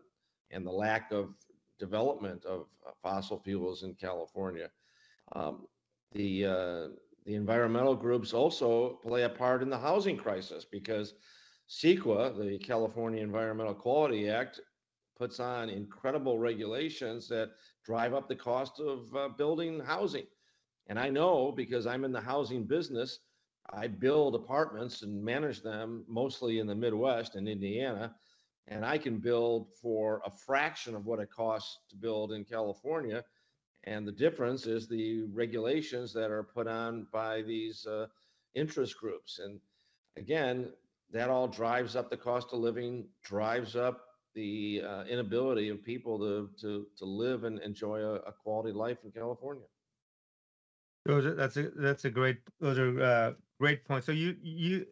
and 0.50 0.66
the 0.66 0.70
lack 0.70 1.10
of 1.12 1.34
development 1.78 2.44
of 2.44 2.66
uh, 2.86 2.90
fossil 3.02 3.38
fuels 3.38 3.82
in 3.82 3.94
California. 3.94 4.70
Um, 5.34 5.66
the 6.12 6.46
uh, 6.46 6.88
the 7.24 7.34
environmental 7.34 7.94
groups 7.94 8.32
also 8.32 9.00
play 9.02 9.22
a 9.24 9.28
part 9.28 9.62
in 9.62 9.70
the 9.70 9.78
housing 9.78 10.16
crisis 10.16 10.64
because 10.64 11.14
CEQA, 11.68 12.38
the 12.38 12.58
California 12.58 13.20
Environmental 13.22 13.74
Quality 13.74 14.28
Act, 14.28 14.60
puts 15.16 15.40
on 15.40 15.70
incredible 15.70 16.38
regulations 16.38 17.28
that 17.28 17.50
drive 17.84 18.14
up 18.14 18.28
the 18.28 18.36
cost 18.36 18.80
of 18.80 19.14
uh, 19.14 19.28
building 19.28 19.80
housing. 19.80 20.26
And 20.88 20.98
I 20.98 21.10
know 21.10 21.52
because 21.52 21.86
I'm 21.86 22.04
in 22.04 22.12
the 22.12 22.20
housing 22.20 22.64
business, 22.64 23.20
I 23.70 23.88
build 23.88 24.34
apartments 24.34 25.02
and 25.02 25.24
manage 25.24 25.62
them 25.62 26.04
mostly 26.06 26.58
in 26.58 26.66
the 26.66 26.74
Midwest 26.74 27.34
and 27.34 27.48
Indiana. 27.48 28.14
And 28.68 28.84
I 28.84 28.98
can 28.98 29.18
build 29.18 29.68
for 29.80 30.20
a 30.24 30.30
fraction 30.30 30.94
of 30.94 31.06
what 31.06 31.20
it 31.20 31.30
costs 31.30 31.78
to 31.90 31.96
build 31.96 32.32
in 32.32 32.44
California 32.44 33.24
and 33.86 34.06
the 34.06 34.12
difference 34.12 34.66
is 34.66 34.88
the 34.88 35.22
regulations 35.32 36.12
that 36.14 36.30
are 36.30 36.42
put 36.42 36.66
on 36.66 37.06
by 37.12 37.42
these 37.42 37.86
uh, 37.86 38.06
interest 38.54 38.98
groups. 38.98 39.38
And 39.38 39.60
again, 40.16 40.72
that 41.12 41.30
all 41.30 41.46
drives 41.46 41.94
up 41.94 42.10
the 42.10 42.16
cost 42.16 42.52
of 42.52 42.58
living, 42.58 43.06
drives 43.22 43.76
up 43.76 44.05
the 44.36 44.82
uh, 44.86 45.04
inability 45.04 45.68
of 45.70 45.82
people 45.82 46.18
to, 46.18 46.50
to, 46.60 46.86
to 46.98 47.04
live 47.04 47.42
and 47.42 47.58
enjoy 47.60 48.00
a, 48.00 48.14
a 48.16 48.32
quality 48.32 48.72
life 48.72 48.98
in 49.04 49.10
California. 49.10 49.64
Those 51.06 51.26
are, 51.26 51.34
that's 51.34 51.56
a 51.56 51.70
that's 51.70 52.04
a 52.04 52.10
great 52.10 52.38
those 52.60 52.78
are 52.78 53.00
uh, 53.00 53.32
great 53.60 53.84
points. 53.84 54.06
So 54.06 54.12
you 54.12 54.36
you 54.42 54.86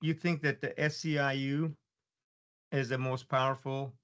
you 0.00 0.14
think 0.14 0.42
that 0.42 0.60
the 0.60 0.74
SEIU 0.78 1.74
is 2.72 2.88
the 2.88 2.98
most 2.98 3.28
powerful 3.28 3.94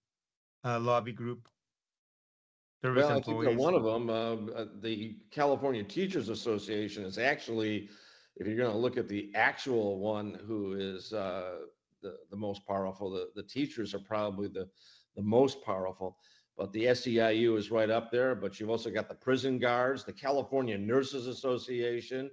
uh, 0.65 0.79
lobby 0.79 1.13
group 1.13 1.49
Service 2.85 3.05
well, 3.09 3.17
I 3.17 3.21
think 3.23 3.59
one 3.59 3.75
of 3.75 3.83
them. 3.83 4.11
Uh, 4.11 4.53
uh, 4.53 4.67
the 4.83 5.17
California 5.31 5.83
Teachers 5.83 6.29
Association 6.29 7.05
is 7.05 7.17
actually, 7.17 7.89
if 8.37 8.47
you're 8.47 8.59
going 8.59 8.71
to 8.71 8.77
look 8.77 8.99
at 8.99 9.09
the 9.09 9.31
actual 9.35 9.99
one 9.99 10.39
who 10.47 10.75
is 10.75 11.15
uh, 11.15 11.61
the, 12.05 12.17
the 12.31 12.37
most 12.37 12.65
powerful, 12.67 13.11
the, 13.11 13.31
the 13.35 13.43
teachers 13.43 13.95
are 13.95 13.99
probably 14.01 14.47
the, 14.49 14.69
the 15.17 15.23
most 15.23 15.65
powerful. 15.65 16.19
But 16.57 16.73
the 16.73 16.85
SEIU 16.85 17.59
is 17.59 17.73
right 17.73 17.91
up 17.91 18.13
there. 18.13 18.37
But 18.37 18.61
you've 18.61 18.71
also 18.71 18.91
got 18.91 19.09
the 19.09 19.15
prison 19.17 19.59
guards, 19.59 20.05
the 20.05 20.13
California 20.13 20.79
Nurses 20.79 21.27
Association. 21.27 22.31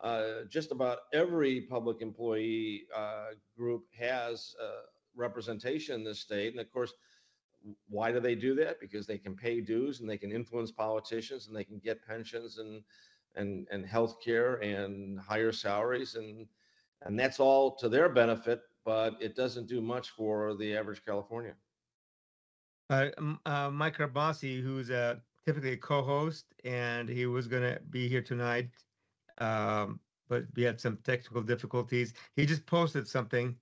Uh, 0.00 0.44
just 0.50 0.70
about 0.70 0.98
every 1.14 1.62
public 1.62 2.02
employee 2.02 2.82
uh, 2.94 3.28
group 3.56 3.84
has 3.98 4.54
uh, 4.62 4.82
representation 5.16 5.94
in 5.94 6.04
this 6.04 6.20
state. 6.20 6.52
And 6.52 6.60
of 6.60 6.70
course, 6.70 6.92
why 7.88 8.12
do 8.12 8.20
they 8.20 8.34
do 8.34 8.54
that? 8.56 8.80
Because 8.80 9.06
they 9.06 9.16
can 9.16 9.34
pay 9.34 9.62
dues 9.62 10.00
and 10.00 10.10
they 10.10 10.18
can 10.18 10.32
influence 10.32 10.70
politicians 10.70 11.46
and 11.46 11.56
they 11.56 11.64
can 11.64 11.78
get 11.78 12.04
pensions 12.06 12.58
and 12.58 12.82
and 13.36 13.66
and 13.72 13.86
health 13.86 14.18
care 14.22 14.56
and 14.56 15.18
higher 15.18 15.50
salaries 15.50 16.14
and 16.14 16.46
and 17.04 17.18
that's 17.18 17.40
all 17.40 17.76
to 17.76 17.88
their 17.88 18.08
benefit, 18.08 18.62
but 18.84 19.16
it 19.20 19.34
doesn't 19.34 19.66
do 19.66 19.80
much 19.80 20.10
for 20.10 20.54
the 20.54 20.76
average 20.76 21.04
Californian. 21.04 21.54
Uh, 22.90 23.08
uh, 23.46 23.70
Mike 23.70 23.96
Ribasi, 23.96 24.62
who's 24.62 24.90
a 24.90 25.20
typically 25.46 25.72
a 25.72 25.76
co-host, 25.76 26.46
and 26.64 27.08
he 27.08 27.26
was 27.26 27.46
going 27.46 27.62
to 27.62 27.80
be 27.90 28.08
here 28.08 28.22
tonight, 28.22 28.70
um, 29.38 30.00
but 30.28 30.44
we 30.54 30.62
had 30.62 30.80
some 30.80 30.98
technical 31.04 31.42
difficulties. 31.42 32.14
He 32.36 32.46
just 32.46 32.66
posted 32.66 33.08
something. 33.08 33.56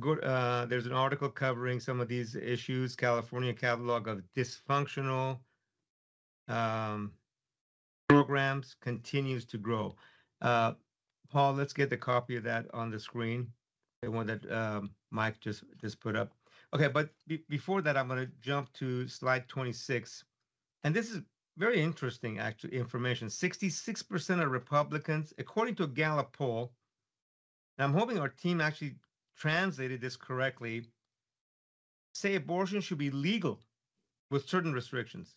Good. 0.00 0.24
Uh, 0.24 0.64
there's 0.66 0.86
an 0.86 0.92
article 0.92 1.28
covering 1.28 1.78
some 1.78 2.00
of 2.00 2.08
these 2.08 2.36
issues. 2.36 2.96
California 2.96 3.52
catalog 3.52 4.08
of 4.08 4.22
dysfunctional 4.34 5.38
um, 6.48 7.12
programs 8.08 8.76
continues 8.80 9.44
to 9.44 9.58
grow. 9.58 9.94
Uh, 10.40 10.72
Paul, 11.30 11.54
let's 11.54 11.72
get 11.74 11.90
the 11.90 11.96
copy 11.96 12.36
of 12.36 12.44
that 12.44 12.66
on 12.72 12.90
the 12.90 12.98
screen, 12.98 13.48
the 14.04 14.10
one 14.10 14.26
that 14.26 14.50
um, 14.52 14.90
Mike 15.10 15.40
just 15.40 15.64
just 15.80 16.00
put 16.00 16.16
up. 16.16 16.32
Okay, 16.72 16.88
but 16.88 17.10
be- 17.26 17.44
before 17.48 17.82
that, 17.82 17.96
I'm 17.96 18.08
going 18.08 18.26
to 18.26 18.32
jump 18.40 18.72
to 18.74 19.06
slide 19.08 19.48
26, 19.48 20.24
and 20.82 20.94
this 20.94 21.10
is 21.10 21.22
very 21.56 21.80
interesting, 21.80 22.38
actually, 22.38 22.76
information. 22.76 23.28
66% 23.28 24.42
of 24.42 24.50
Republicans, 24.50 25.32
according 25.38 25.76
to 25.76 25.84
a 25.84 25.88
Gallup 25.88 26.32
poll, 26.32 26.72
and 27.78 27.84
I'm 27.84 27.94
hoping 27.98 28.18
our 28.18 28.28
team 28.28 28.60
actually 28.60 28.96
translated 29.36 30.00
this 30.00 30.16
correctly, 30.16 30.86
say 32.12 32.34
abortion 32.34 32.80
should 32.80 32.98
be 32.98 33.10
legal 33.10 33.60
with 34.30 34.48
certain 34.48 34.72
restrictions. 34.72 35.36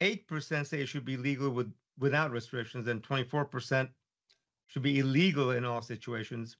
8% 0.00 0.66
say 0.66 0.80
it 0.80 0.86
should 0.86 1.04
be 1.04 1.18
legal 1.18 1.50
with 1.50 1.72
without 1.98 2.30
restrictions, 2.30 2.88
and 2.88 3.02
24% 3.02 3.90
should 4.66 4.82
be 4.82 5.00
illegal 5.00 5.50
in 5.50 5.66
all 5.66 5.82
situations. 5.82 6.56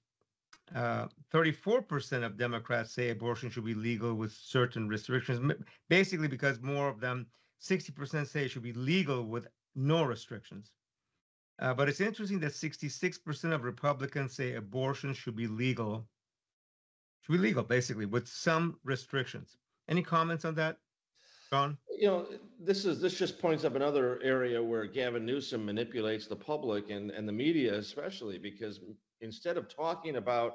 Uh, 0.75 1.09
34% 1.35 2.25
of 2.25 2.37
Democrats 2.37 2.93
say 2.93 3.11
abortion 3.11 3.51
should 3.51 3.65
be 3.65 3.75
legal 3.75 4.15
with 4.15 4.33
certain 4.33 4.89
restrictions, 4.89 5.55
basically 5.89 6.29
because 6.29 6.61
more 6.61 6.89
of 6.89 7.01
them 7.01 7.27
60% 7.61 8.27
say 8.27 8.45
it 8.45 8.51
should 8.51 8.63
be 8.63 8.73
legal 8.73 9.25
with 9.25 9.49
no 9.75 10.05
restrictions. 10.05 10.73
Uh, 11.59 11.75
but 11.75 11.89
it's 11.89 12.01
interesting 12.01 12.41
that 12.41 12.53
66% 12.53 13.53
of 13.53 13.65
Republicans 13.65 14.35
say 14.35 14.55
abortion 14.55 15.13
should 15.13 15.37
be 15.37 15.47
legal, 15.47 16.07
should 17.23 17.33
be 17.33 17.39
legal 17.39 17.63
basically 17.63 18.07
with 18.07 18.27
some 18.27 18.79
restrictions. 18.85 19.59
Any 19.89 20.03
comments 20.03 20.45
on 20.45 20.55
that, 20.55 20.79
John? 21.51 21.77
You 21.99 22.07
know, 22.07 22.27
this 22.59 22.87
is 22.87 23.01
this 23.01 23.19
just 23.19 23.39
points 23.39 23.65
up 23.65 23.75
another 23.75 24.21
area 24.23 24.63
where 24.63 24.87
Gavin 24.87 25.27
Newsom 25.27 25.67
manipulates 25.67 26.27
the 26.27 26.37
public 26.37 26.89
and, 26.91 27.11
and 27.11 27.29
the 27.29 27.33
media 27.33 27.75
especially 27.77 28.39
because 28.39 28.81
instead 29.21 29.57
of 29.57 29.69
talking 29.69 30.17
about 30.17 30.55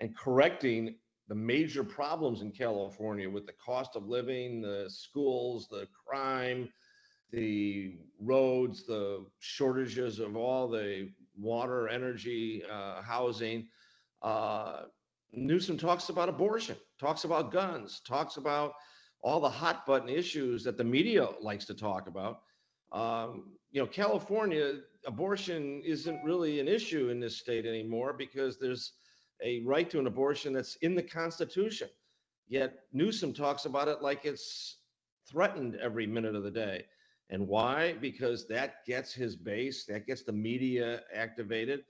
and 0.00 0.16
correcting 0.16 0.96
the 1.28 1.34
major 1.34 1.82
problems 1.82 2.42
in 2.42 2.52
California 2.52 3.28
with 3.28 3.46
the 3.46 3.52
cost 3.54 3.96
of 3.96 4.06
living, 4.06 4.60
the 4.60 4.86
schools, 4.88 5.66
the 5.68 5.88
crime, 6.06 6.68
the 7.32 7.96
roads, 8.20 8.86
the 8.86 9.24
shortages 9.40 10.20
of 10.20 10.36
all 10.36 10.68
the 10.68 11.10
water, 11.36 11.88
energy, 11.88 12.62
uh, 12.70 13.02
housing. 13.02 13.66
Uh, 14.22 14.82
Newsom 15.32 15.76
talks 15.76 16.08
about 16.08 16.28
abortion, 16.28 16.76
talks 16.98 17.24
about 17.24 17.52
guns, 17.52 18.00
talks 18.06 18.36
about 18.36 18.72
all 19.22 19.40
the 19.40 19.50
hot 19.50 19.84
button 19.84 20.08
issues 20.08 20.62
that 20.62 20.76
the 20.76 20.84
media 20.84 21.28
likes 21.40 21.64
to 21.66 21.74
talk 21.74 22.06
about. 22.06 22.42
Um, 22.92 23.52
you 23.70 23.80
know, 23.80 23.86
California 23.86 24.80
abortion 25.06 25.82
isn't 25.84 26.24
really 26.24 26.60
an 26.60 26.68
issue 26.68 27.10
in 27.10 27.20
this 27.20 27.38
state 27.38 27.66
anymore 27.66 28.12
because 28.12 28.58
there's 28.58 28.92
a 29.42 29.60
right 29.64 29.88
to 29.90 29.98
an 29.98 30.06
abortion 30.06 30.52
that's 30.52 30.76
in 30.76 30.94
the 30.94 31.02
Constitution. 31.02 31.88
Yet 32.48 32.74
Newsom 32.92 33.32
talks 33.34 33.64
about 33.64 33.88
it 33.88 34.02
like 34.02 34.24
it's 34.24 34.78
threatened 35.28 35.76
every 35.76 36.06
minute 36.06 36.34
of 36.34 36.44
the 36.44 36.50
day. 36.50 36.84
And 37.30 37.48
why? 37.48 37.94
Because 38.00 38.46
that 38.46 38.84
gets 38.86 39.12
his 39.12 39.34
base, 39.34 39.84
that 39.86 40.06
gets 40.06 40.22
the 40.22 40.32
media 40.32 41.02
activated, 41.12 41.82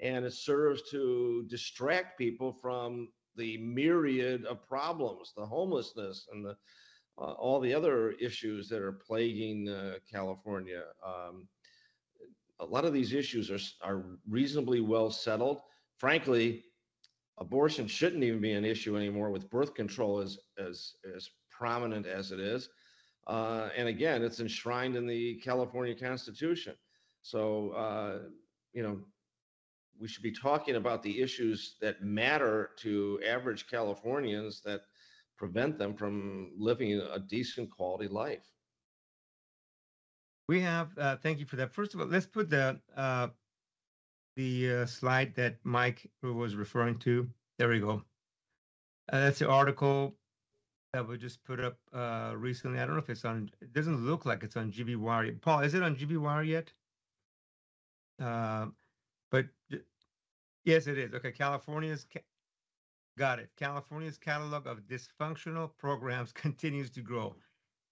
and 0.00 0.24
it 0.24 0.32
serves 0.32 0.88
to 0.90 1.44
distract 1.48 2.16
people 2.16 2.52
from 2.52 3.08
the 3.36 3.58
myriad 3.58 4.44
of 4.44 4.66
problems, 4.66 5.32
the 5.36 5.44
homelessness 5.44 6.28
and 6.32 6.44
the 6.44 6.56
uh, 7.18 7.32
all 7.32 7.60
the 7.60 7.72
other 7.72 8.12
issues 8.12 8.68
that 8.68 8.82
are 8.82 8.92
plaguing 8.92 9.68
uh, 9.68 9.94
California. 10.10 10.82
Um, 11.04 11.48
a 12.60 12.64
lot 12.64 12.84
of 12.84 12.92
these 12.92 13.12
issues 13.12 13.50
are 13.50 13.58
are 13.82 14.04
reasonably 14.28 14.80
well 14.80 15.10
settled. 15.10 15.60
Frankly, 15.98 16.64
abortion 17.38 17.86
shouldn't 17.86 18.24
even 18.24 18.40
be 18.40 18.52
an 18.52 18.64
issue 18.64 18.96
anymore 18.96 19.30
with 19.30 19.50
birth 19.50 19.74
control 19.74 20.20
as 20.20 20.38
as 20.58 20.94
as 21.16 21.28
prominent 21.50 22.06
as 22.06 22.32
it 22.32 22.40
is. 22.40 22.68
Uh, 23.26 23.70
and 23.76 23.88
again, 23.88 24.22
it's 24.22 24.40
enshrined 24.40 24.96
in 24.96 25.06
the 25.06 25.36
California 25.36 25.94
Constitution. 25.94 26.74
So 27.22 27.70
uh, 27.70 28.18
you 28.72 28.82
know, 28.82 29.00
we 29.98 30.08
should 30.08 30.22
be 30.22 30.32
talking 30.32 30.76
about 30.76 31.02
the 31.02 31.20
issues 31.20 31.76
that 31.80 32.02
matter 32.02 32.70
to 32.78 33.20
average 33.26 33.68
Californians 33.68 34.60
that 34.64 34.82
prevent 35.36 35.78
them 35.78 35.94
from 35.94 36.52
living 36.56 37.00
a 37.00 37.18
decent 37.18 37.70
quality 37.70 38.08
life. 38.08 38.44
We 40.48 40.60
have. 40.60 40.96
Uh, 40.98 41.16
thank 41.16 41.38
you 41.38 41.46
for 41.46 41.56
that. 41.56 41.72
First 41.72 41.94
of 41.94 42.00
all, 42.00 42.06
let's 42.06 42.26
put 42.26 42.50
the 42.50 42.80
uh, 42.96 43.28
the 44.36 44.72
uh, 44.72 44.86
slide 44.86 45.34
that 45.36 45.56
Mike 45.64 46.10
was 46.22 46.54
referring 46.54 46.98
to. 47.00 47.30
There 47.58 47.68
we 47.68 47.80
go. 47.80 48.04
Uh, 49.10 49.20
that's 49.20 49.38
the 49.38 49.48
article 49.48 50.16
that 50.92 51.06
we 51.06 51.18
just 51.18 51.42
put 51.44 51.60
up 51.60 51.78
uh, 51.92 52.34
recently. 52.36 52.78
I 52.78 52.86
don't 52.86 52.94
know 52.94 53.02
if 53.02 53.10
it's 53.10 53.24
on. 53.24 53.50
It 53.60 53.72
doesn't 53.72 54.04
look 54.04 54.26
like 54.26 54.42
it's 54.42 54.56
on 54.56 54.70
GV 54.70 54.96
Wire. 54.96 55.32
Paul, 55.32 55.60
is 55.60 55.74
it 55.74 55.82
on 55.82 55.96
GV 55.96 56.18
Wire 56.18 56.42
yet? 56.42 56.72
Uh, 58.20 58.66
but 59.30 59.46
yes, 60.64 60.86
it 60.86 60.98
is. 60.98 61.14
Okay, 61.14 61.32
California's 61.32 62.06
ca- 62.12 62.20
got 63.18 63.38
it. 63.38 63.50
California's 63.56 64.18
catalog 64.18 64.66
of 64.66 64.80
dysfunctional 64.82 65.70
programs 65.78 66.32
continues 66.44 66.90
to 66.90 67.00
grow. 67.00 67.34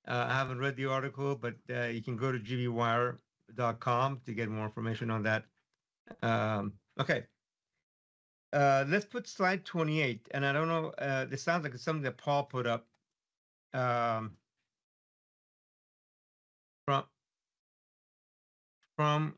Uh, 0.07 0.27
I 0.29 0.35
haven't 0.35 0.59
read 0.59 0.77
the 0.77 0.87
article, 0.87 1.37
but 1.37 1.55
uh, 1.71 1.85
you 1.85 2.03
can 2.03 2.17
go 2.17 2.33
to 2.33 2.39
gvwire.com 2.39 4.21
to 4.27 4.35
get 4.35 4.49
more 4.49 4.65
information 4.65 5.11
on 5.11 5.23
that. 5.23 5.45
Um, 6.23 6.73
okay. 7.01 7.25
Uh, 8.53 8.85
let's 8.89 9.07
put 9.07 9.29
slide 9.29 9.65
28. 9.65 10.29
And 10.33 10.45
I 10.45 10.53
don't 10.53 10.69
know, 10.69 10.93
uh, 10.99 11.25
this 11.27 11.43
sounds 11.43 11.63
like 11.63 11.77
something 11.77 12.03
that 12.03 12.19
Paul 12.19 12.45
put 12.45 12.67
up. 12.67 12.87
Um, 13.75 14.33
from, 16.85 17.05
from, 18.97 19.35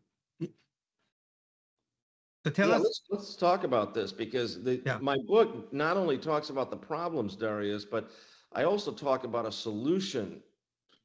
so 2.44 2.50
tell 2.50 2.68
yeah, 2.68 2.76
us. 2.76 2.82
Let's, 2.82 3.02
let's 3.10 3.36
talk 3.36 3.64
about 3.64 3.94
this 3.94 4.12
because 4.12 4.62
the, 4.62 4.82
Yeah. 4.84 4.98
my 5.00 5.16
book 5.26 5.72
not 5.72 5.96
only 5.96 6.18
talks 6.18 6.50
about 6.50 6.70
the 6.70 6.76
problems, 6.76 7.36
Darius, 7.36 7.84
but 7.84 8.10
I 8.52 8.64
also 8.64 8.92
talk 8.92 9.24
about 9.24 9.46
a 9.46 9.52
solution 9.52 10.42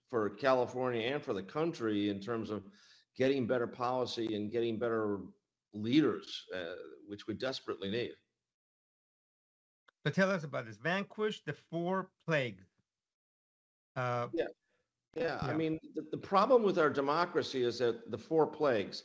for 0.09 0.29
California 0.31 1.01
and 1.13 1.23
for 1.23 1.33
the 1.33 1.43
country 1.43 2.09
in 2.09 2.19
terms 2.19 2.49
of 2.49 2.63
getting 3.15 3.47
better 3.47 3.67
policy 3.67 4.35
and 4.35 4.51
getting 4.51 4.77
better 4.77 5.19
leaders, 5.73 6.45
uh, 6.53 6.75
which 7.07 7.27
we 7.27 7.33
desperately 7.35 7.89
need. 7.89 8.11
So 10.05 10.11
tell 10.11 10.31
us 10.31 10.43
about 10.43 10.65
this. 10.65 10.77
Vanquish 10.77 11.43
the 11.45 11.53
four 11.53 12.09
plagues. 12.27 12.65
Uh, 13.95 14.27
Yeah, 14.33 15.37
I 15.41 15.51
Yeah. 15.51 15.57
mean, 15.57 15.79
the, 15.95 16.05
the 16.11 16.17
problem 16.17 16.63
with 16.63 16.77
our 16.77 16.89
democracy 16.89 17.63
is 17.63 17.79
that 17.79 18.11
the 18.11 18.17
four 18.17 18.45
plagues, 18.45 19.03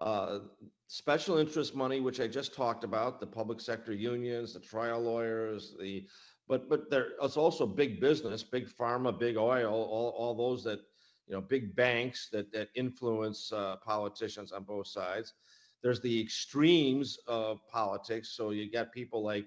uh, 0.00 0.40
special 0.86 1.38
interest 1.38 1.74
money, 1.74 2.00
which 2.00 2.20
I 2.20 2.26
just 2.26 2.54
talked 2.54 2.84
about, 2.84 3.20
the 3.20 3.26
public 3.26 3.60
sector 3.60 3.92
unions, 3.92 4.54
the 4.54 4.60
trial 4.60 5.00
lawyers, 5.00 5.74
the, 5.78 6.06
but, 6.48 6.68
but 6.68 6.90
there, 6.90 7.10
it's 7.22 7.36
also 7.36 7.66
big 7.66 8.00
business, 8.00 8.42
big 8.42 8.68
pharma, 8.68 9.16
big 9.16 9.36
oil, 9.36 9.72
all, 9.72 10.14
all 10.16 10.34
those 10.34 10.64
that, 10.64 10.80
you 11.26 11.34
know, 11.34 11.40
big 11.40 11.76
banks 11.76 12.28
that, 12.32 12.52
that 12.52 12.70
influence 12.74 13.52
uh, 13.52 13.76
politicians 13.76 14.50
on 14.50 14.64
both 14.64 14.88
sides. 14.88 15.34
There's 15.82 16.00
the 16.00 16.20
extremes 16.20 17.18
of 17.28 17.60
politics. 17.68 18.30
So 18.36 18.50
you 18.50 18.70
got 18.70 18.92
people 18.92 19.22
like 19.22 19.46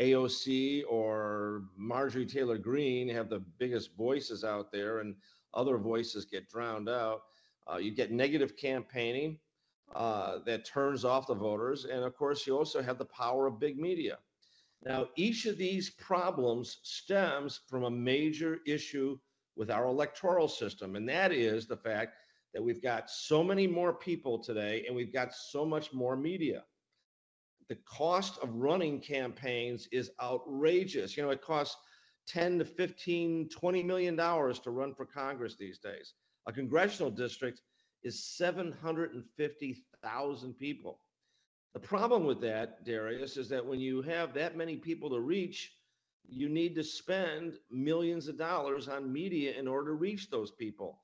AOC 0.00 0.82
or 0.88 1.62
Marjorie 1.76 2.26
Taylor 2.26 2.58
Greene 2.58 3.08
have 3.08 3.30
the 3.30 3.40
biggest 3.58 3.96
voices 3.96 4.44
out 4.44 4.70
there, 4.72 4.98
and 4.98 5.14
other 5.54 5.78
voices 5.78 6.24
get 6.24 6.48
drowned 6.48 6.88
out. 6.88 7.22
Uh, 7.70 7.76
you 7.76 7.92
get 7.92 8.10
negative 8.10 8.56
campaigning 8.56 9.38
uh, 9.94 10.38
that 10.46 10.64
turns 10.64 11.04
off 11.04 11.26
the 11.26 11.34
voters. 11.34 11.84
And 11.84 12.04
of 12.04 12.16
course, 12.16 12.46
you 12.46 12.56
also 12.56 12.82
have 12.82 12.98
the 12.98 13.04
power 13.06 13.46
of 13.46 13.60
big 13.60 13.78
media. 13.78 14.18
Now, 14.84 15.08
each 15.16 15.46
of 15.46 15.58
these 15.58 15.90
problems 15.90 16.78
stems 16.82 17.60
from 17.68 17.84
a 17.84 17.90
major 17.90 18.58
issue 18.66 19.18
with 19.54 19.70
our 19.70 19.86
electoral 19.86 20.48
system, 20.48 20.96
and 20.96 21.08
that 21.08 21.32
is 21.32 21.66
the 21.66 21.76
fact 21.76 22.16
that 22.54 22.62
we've 22.62 22.82
got 22.82 23.08
so 23.08 23.42
many 23.42 23.66
more 23.66 23.94
people 23.94 24.38
today 24.38 24.84
and 24.86 24.94
we've 24.94 25.12
got 25.12 25.34
so 25.34 25.64
much 25.64 25.92
more 25.92 26.16
media. 26.16 26.64
The 27.68 27.78
cost 27.86 28.38
of 28.42 28.54
running 28.54 29.00
campaigns 29.00 29.88
is 29.92 30.10
outrageous. 30.20 31.16
You 31.16 31.22
know, 31.22 31.30
it 31.30 31.40
costs 31.40 31.76
10 32.26 32.58
to 32.58 32.64
15, 32.64 33.48
20 33.48 33.82
million 33.82 34.16
dollars 34.16 34.58
to 34.60 34.70
run 34.70 34.94
for 34.94 35.06
Congress 35.06 35.56
these 35.58 35.78
days. 35.78 36.14
A 36.46 36.52
congressional 36.52 37.10
district 37.10 37.62
is 38.02 38.24
750,000 38.24 40.58
people. 40.58 40.98
The 41.74 41.80
problem 41.80 42.24
with 42.24 42.40
that, 42.42 42.84
Darius, 42.84 43.36
is 43.36 43.48
that 43.48 43.64
when 43.64 43.80
you 43.80 44.02
have 44.02 44.34
that 44.34 44.56
many 44.56 44.76
people 44.76 45.10
to 45.10 45.20
reach, 45.20 45.72
you 46.28 46.48
need 46.48 46.74
to 46.74 46.84
spend 46.84 47.54
millions 47.70 48.28
of 48.28 48.38
dollars 48.38 48.88
on 48.88 49.12
media 49.12 49.58
in 49.58 49.66
order 49.66 49.90
to 49.90 49.96
reach 49.96 50.30
those 50.30 50.50
people. 50.50 51.00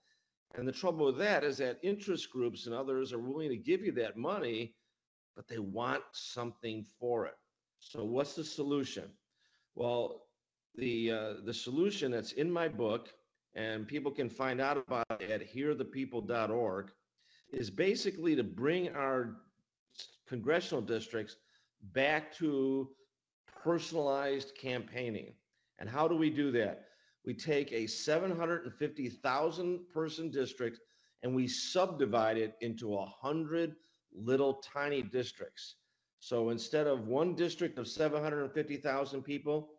And 0.54 0.66
the 0.66 0.72
trouble 0.72 1.06
with 1.06 1.18
that 1.18 1.44
is 1.44 1.58
that 1.58 1.78
interest 1.82 2.30
groups 2.30 2.66
and 2.66 2.74
others 2.74 3.12
are 3.12 3.18
willing 3.18 3.50
to 3.50 3.56
give 3.56 3.84
you 3.84 3.92
that 3.92 4.16
money, 4.16 4.74
but 5.36 5.48
they 5.48 5.58
want 5.58 6.02
something 6.12 6.86
for 6.98 7.26
it. 7.26 7.36
So 7.80 8.04
what's 8.04 8.34
the 8.34 8.44
solution? 8.44 9.04
Well, 9.74 10.22
the 10.74 11.10
uh, 11.10 11.34
the 11.44 11.54
solution 11.54 12.10
that's 12.10 12.32
in 12.32 12.50
my 12.50 12.68
book, 12.68 13.08
and 13.58 13.88
people 13.88 14.12
can 14.12 14.30
find 14.30 14.60
out 14.60 14.76
about 14.76 15.20
it 15.20 15.30
at 15.30 15.52
hearthepeople.org, 15.52 16.92
is 17.52 17.70
basically 17.70 18.36
to 18.36 18.44
bring 18.44 18.94
our 18.94 19.38
congressional 20.28 20.80
districts 20.80 21.36
back 21.92 22.32
to 22.36 22.88
personalized 23.64 24.56
campaigning. 24.56 25.32
And 25.80 25.90
how 25.90 26.06
do 26.06 26.14
we 26.14 26.30
do 26.30 26.52
that? 26.52 26.84
We 27.26 27.34
take 27.34 27.72
a 27.72 27.88
750,000 27.88 29.80
person 29.92 30.30
district 30.30 30.78
and 31.24 31.34
we 31.34 31.48
subdivide 31.48 32.38
it 32.38 32.54
into 32.60 32.94
a 32.94 33.06
hundred 33.06 33.74
little 34.14 34.54
tiny 34.54 35.02
districts. 35.02 35.74
So 36.20 36.50
instead 36.50 36.86
of 36.86 37.08
one 37.08 37.34
district 37.34 37.78
of 37.78 37.88
750,000 37.88 39.22
people, 39.22 39.70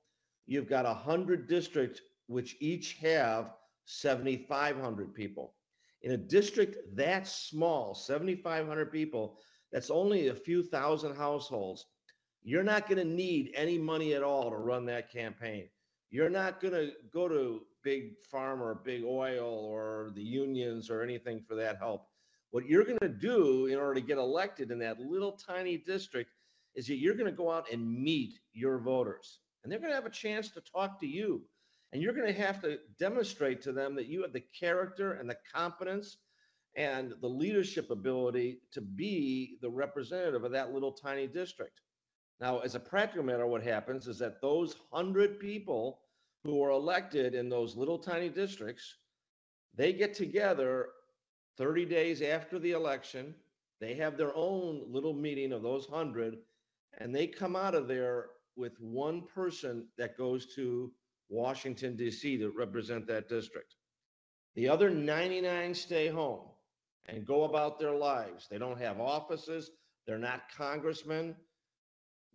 you've 0.48 0.68
got 0.68 0.86
a 0.86 0.94
hundred 0.94 1.48
districts 1.48 2.02
which 2.28 2.58
each 2.60 2.98
have 3.02 3.54
7,500 3.90 5.16
people. 5.16 5.56
In 6.04 6.12
a 6.12 6.18
district 6.18 6.78
that 6.96 7.28
small, 7.28 7.96
7,500 7.96 8.92
people, 8.92 9.40
that's 9.72 9.90
only 9.90 10.28
a 10.28 10.36
few 10.36 10.62
thousand 10.62 11.16
households. 11.16 11.88
You're 12.44 12.64
not 12.64 12.88
going 12.88 13.00
to 13.00 13.14
need 13.16 13.52
any 13.56 13.80
money 13.80 14.14
at 14.14 14.22
all 14.22 14.52
to 14.52 14.56
run 14.56 14.86
that 14.86 15.12
campaign. 15.12 15.68
You're 16.12 16.30
not 16.30 16.62
going 16.62 16.76
to 16.76 16.92
go 17.12 17.28
to 17.28 17.62
big 17.84 18.14
farm 18.32 18.62
or 18.62 18.76
big 18.76 19.04
oil 19.04 19.68
or 19.72 20.12
the 20.14 20.22
unions 20.22 20.92
or 20.92 21.02
anything 21.02 21.42
for 21.42 21.56
that 21.56 21.78
help. 21.78 22.06
What 22.52 22.68
you're 22.68 22.86
going 22.86 23.00
to 23.00 23.10
do 23.10 23.66
in 23.66 23.80
order 23.80 23.96
to 23.96 24.06
get 24.06 24.20
elected 24.20 24.70
in 24.70 24.78
that 24.80 25.00
little 25.00 25.32
tiny 25.32 25.78
district 25.78 26.30
is 26.76 26.86
that 26.88 26.98
you're 26.98 27.16
going 27.16 27.26
to 27.30 27.36
go 27.36 27.52
out 27.52 27.72
and 27.72 27.92
meet 27.92 28.40
your 28.54 28.78
voters 28.78 29.40
and 29.64 29.72
they're 29.72 29.80
going 29.80 29.92
to 29.92 29.96
have 29.96 30.06
a 30.06 30.12
chance 30.12 30.50
to 30.50 30.62
talk 30.62 31.00
to 31.00 31.08
you. 31.08 31.42
And 31.92 32.02
you're 32.02 32.14
going 32.14 32.34
to 32.34 32.42
have 32.42 32.62
to 32.62 32.78
demonstrate 33.00 33.62
to 33.64 33.72
them 33.72 33.96
that 33.96 34.08
you 34.08 34.22
have 34.22 34.34
the 34.34 34.44
character 34.58 35.14
and 35.14 35.30
the 35.30 35.38
competence 35.54 36.18
and 36.76 37.14
the 37.22 37.28
leadership 37.28 37.90
ability 37.90 38.60
to 38.72 38.82
be 38.82 39.58
the 39.62 39.70
representative 39.70 40.44
of 40.44 40.52
that 40.52 40.72
little 40.72 40.92
tiny 40.92 41.28
district. 41.28 41.82
Now, 42.40 42.60
as 42.60 42.76
a 42.76 42.80
practical 42.80 43.24
matter, 43.24 43.48
what 43.48 43.64
happens 43.64 44.08
is 44.08 44.20
that 44.20 44.42
those 44.42 44.76
hundred 44.92 45.40
people 45.40 46.00
who 46.44 46.64
are 46.64 46.70
elected 46.70 47.36
in 47.36 47.50
those 47.50 47.76
little 47.76 47.98
tiny 47.98 48.30
districts, 48.30 48.96
they 49.76 49.92
get 49.92 50.14
together 50.14 50.90
30 51.58 51.86
days 51.86 52.22
after 52.22 52.60
the 52.60 52.72
election. 52.72 53.36
They 53.82 53.96
have 53.96 54.16
their 54.16 54.36
own 54.36 54.84
little 54.88 55.14
meeting 55.14 55.52
of 55.52 55.64
those 55.64 55.86
hundred, 55.88 56.38
and 57.00 57.14
they 57.14 57.28
come 57.28 57.56
out 57.56 57.76
of 57.76 57.88
there 57.88 58.28
with 58.56 58.80
one 58.80 59.24
person 59.34 59.88
that 59.98 60.18
goes 60.18 60.54
to 60.56 60.92
Washington, 61.30 61.96
D.C. 61.96 62.38
to 62.38 62.50
represent 62.50 63.08
that 63.08 63.30
district. 63.30 63.76
The 64.56 64.68
other 64.68 64.90
99 64.90 65.74
stay 65.74 66.08
home 66.08 66.48
and 67.08 67.26
go 67.26 67.44
about 67.44 67.80
their 67.80 67.94
lives. 67.96 68.48
They 68.50 68.58
don't 68.58 68.80
have 68.80 69.00
offices, 69.00 69.72
they're 70.06 70.18
not 70.18 70.44
congressmen. 70.56 71.36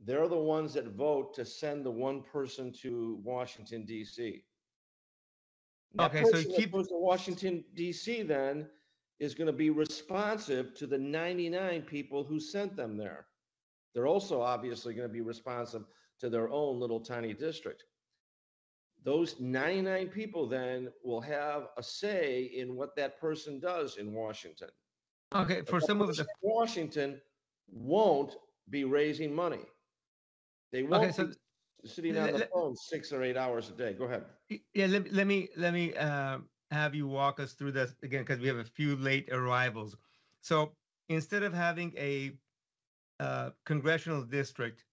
They're 0.04 0.28
the 0.28 0.37
ones 0.37 0.74
that 0.74 0.88
vote 0.88 1.35
to 1.35 1.44
send 1.44 1.87
the 1.87 1.90
one 1.90 2.22
person 2.22 2.72
to 2.83 3.20
Washington, 3.22 3.85
D.C. 3.85 4.42
That 5.94 6.11
Okay, 6.11 6.24
so 6.24 6.33
that 6.33 6.57
keep- 6.57 6.72
goes 6.72 6.88
to 6.88 6.96
Washington, 6.96 7.64
D.C. 7.74 8.22
then 8.22 8.68
is 9.20 9.35
going 9.35 9.46
to 9.46 9.52
be 9.52 9.70
responsive 9.70 10.74
to 10.74 10.88
the 10.88 10.98
99 10.98 11.83
people 11.83 12.24
who 12.24 12.40
sent 12.40 12.74
them 12.76 12.96
there. 12.96 13.26
They're 13.94 14.09
also 14.09 14.40
obviously 14.40 14.94
going 14.94 15.07
to 15.09 15.12
be 15.12 15.20
responsive 15.20 15.85
to 16.18 16.28
their 16.28 16.48
own 16.50 16.80
little 16.80 16.98
tiny 17.00 17.33
district. 17.33 17.85
Those 19.04 19.40
99 19.40 20.08
people 20.10 20.48
then 20.48 20.92
will 21.04 21.20
have 21.22 21.68
a 21.76 21.82
say 21.82 22.44
in 22.44 22.76
what 22.76 22.96
that 22.96 23.18
person 23.20 23.60
does 23.60 23.96
in 23.98 24.14
Washington. 24.14 24.70
Okay, 25.34 25.62
for 25.62 25.80
some 25.80 26.00
of 26.00 26.16
the, 26.16 26.26
Washington 26.42 27.20
won't 27.68 28.36
be 28.68 28.84
raising 28.84 29.34
money. 29.34 29.66
They 30.72 30.82
won't 30.82 31.14
so 31.14 31.30
be 31.82 31.88
sitting 31.88 32.16
on 32.18 32.32
the 32.32 32.38
le- 32.38 32.48
phone 32.52 32.74
six 32.76 33.12
or 33.12 33.22
eight 33.22 33.36
hours 33.36 33.70
a 33.70 33.74
day. 33.76 33.94
Go 33.94 34.04
ahead. 34.04 34.26
Yeah, 34.74 34.86
let, 34.86 35.12
let 35.12 35.26
me 35.26 35.48
let 35.56 35.72
me 35.74 35.94
uh, 35.94 36.40
have 36.70 36.94
you 36.94 37.06
walk 37.08 37.40
us 37.40 37.54
through 37.54 37.72
this 37.72 37.94
again 38.02 38.22
because 38.22 38.40
we 38.40 38.48
have 38.48 38.58
a 38.58 38.64
few 38.64 38.96
late 38.96 39.30
arrivals. 39.30 39.96
So 40.40 40.76
instead 41.08 41.42
of 41.42 41.54
having 41.54 41.94
a 41.96 42.38
uh, 43.20 43.50
congressional 43.64 44.24
district 44.24 44.84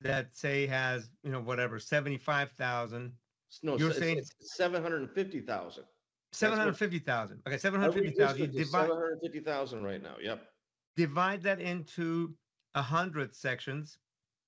that 0.00 0.36
say 0.36 0.66
has 0.66 1.10
you 1.22 1.30
know 1.30 1.40
whatever 1.40 1.78
seventy 1.78 2.18
five 2.18 2.52
thousand, 2.52 3.12
S- 3.12 3.27
No, 3.62 3.76
You're 3.78 3.90
it's- 3.90 3.98
saying- 4.02 4.18
it's 4.18 4.56
750,000. 4.56 5.84
seven 6.32 6.58
hundred 6.58 6.76
fifty 6.76 6.98
thousand. 6.98 7.40
Okay, 7.46 7.56
seven 7.58 7.80
hundred 7.80 7.94
fifty 7.94 8.10
thousand. 8.10 8.38
You 8.40 8.46
district 8.46 8.60
is 8.66 8.70
divide 8.70 8.88
750,000 8.88 9.82
right 9.82 10.02
now. 10.02 10.16
Yep. 10.20 10.52
divide 10.96 11.42
that 11.42 11.60
into 11.60 12.36
a 12.74 12.82
hundred 12.82 13.34
sections, 13.34 13.98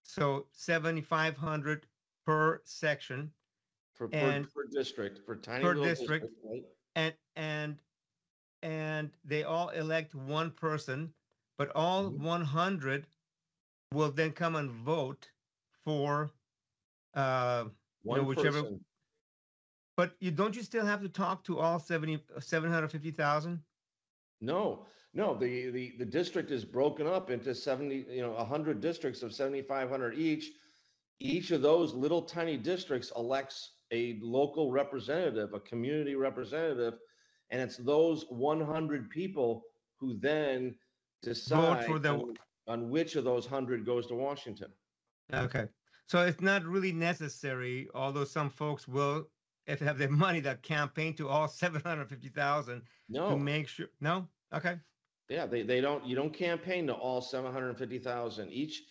so 0.04 0.46
seventy 0.52 1.00
five 1.00 1.36
hundred 1.36 1.86
per 2.26 2.60
section, 2.64 3.32
For, 3.94 4.08
per, 4.08 4.16
And- 4.18 4.52
per 4.52 4.66
district, 4.70 5.20
for 5.24 5.36
tiny 5.36 5.62
per 5.62 5.68
little 5.74 5.84
district. 5.84 6.26
right? 6.44 6.64
and 6.96 7.14
and 7.36 7.80
and 8.62 9.16
they 9.24 9.44
all 9.44 9.68
elect 9.70 10.14
one 10.14 10.50
person 10.50 11.14
but 11.56 11.70
all 11.74 12.10
Mhm. 12.10 12.18
100 12.20 13.06
will 13.92 14.10
then 14.10 14.32
come 14.32 14.56
and 14.56 14.70
vote 14.70 15.30
for 15.84 16.30
uh 17.14 17.68
One 18.02 18.26
whichever- 18.26 18.62
person. 18.62 18.84
But 20.00 20.16
you 20.18 20.30
don't 20.30 20.56
you 20.56 20.62
still 20.62 20.86
have 20.86 21.02
to 21.02 21.10
talk 21.10 21.44
to 21.44 21.58
all 21.58 21.78
70 21.78 22.24
750,000 22.38 23.60
No, 24.40 24.86
no, 25.12 25.34
the, 25.34 25.70
the, 25.70 25.92
the 25.98 26.04
district 26.06 26.50
is 26.50 26.64
broken 26.64 27.06
up 27.06 27.30
into 27.30 27.54
70, 27.54 28.06
you 28.08 28.22
know, 28.22 28.32
100 28.32 28.80
districts 28.80 29.22
of 29.22 29.34
7,500 29.34 30.14
each. 30.14 30.52
Each 31.18 31.50
of 31.50 31.60
those 31.60 31.92
little 31.92 32.22
tiny 32.22 32.56
districts 32.56 33.12
elects 33.16 33.72
a 33.92 34.18
local 34.22 34.70
representative, 34.70 35.52
a 35.52 35.60
community 35.60 36.14
representative. 36.14 36.94
And 37.50 37.60
it's 37.60 37.76
those 37.76 38.24
100 38.30 39.10
people 39.10 39.50
who 39.98 40.18
then 40.18 40.74
decide 41.22 41.84
for 41.84 41.98
the- 41.98 42.14
on, 42.14 42.38
on 42.68 42.88
which 42.88 43.16
of 43.16 43.24
those 43.24 43.44
100 43.50 43.84
goes 43.84 44.06
to 44.06 44.14
Washington. 44.14 44.70
okay 45.46 45.66
so 46.06 46.16
it's 46.28 46.40
not 46.40 46.64
really 46.74 46.94
necessary 47.10 47.76
although 47.94 48.28
some 48.38 48.50
folks 48.62 48.88
will 48.96 49.18
if 49.70 49.78
they 49.78 49.86
have 49.86 49.98
the 49.98 50.08
money 50.08 50.42
to 50.42 50.56
campaign 50.56 51.14
to 51.16 51.28
all 51.28 51.48
750,000 51.48 52.82
to 52.82 52.86
No, 53.08 53.36
make 53.36 53.68
sure 53.68 53.86
no 54.00 54.28
okay 54.52 54.78
yeah, 55.30 55.46
they, 55.46 55.62
they 55.62 55.80
don't, 55.80 56.04
you 56.04 56.16
don't 56.16 56.34
campaign 56.34 56.88
to 56.88 56.94
all 56.94 57.20
750,000. 57.22 58.50
Each, 58.50 58.82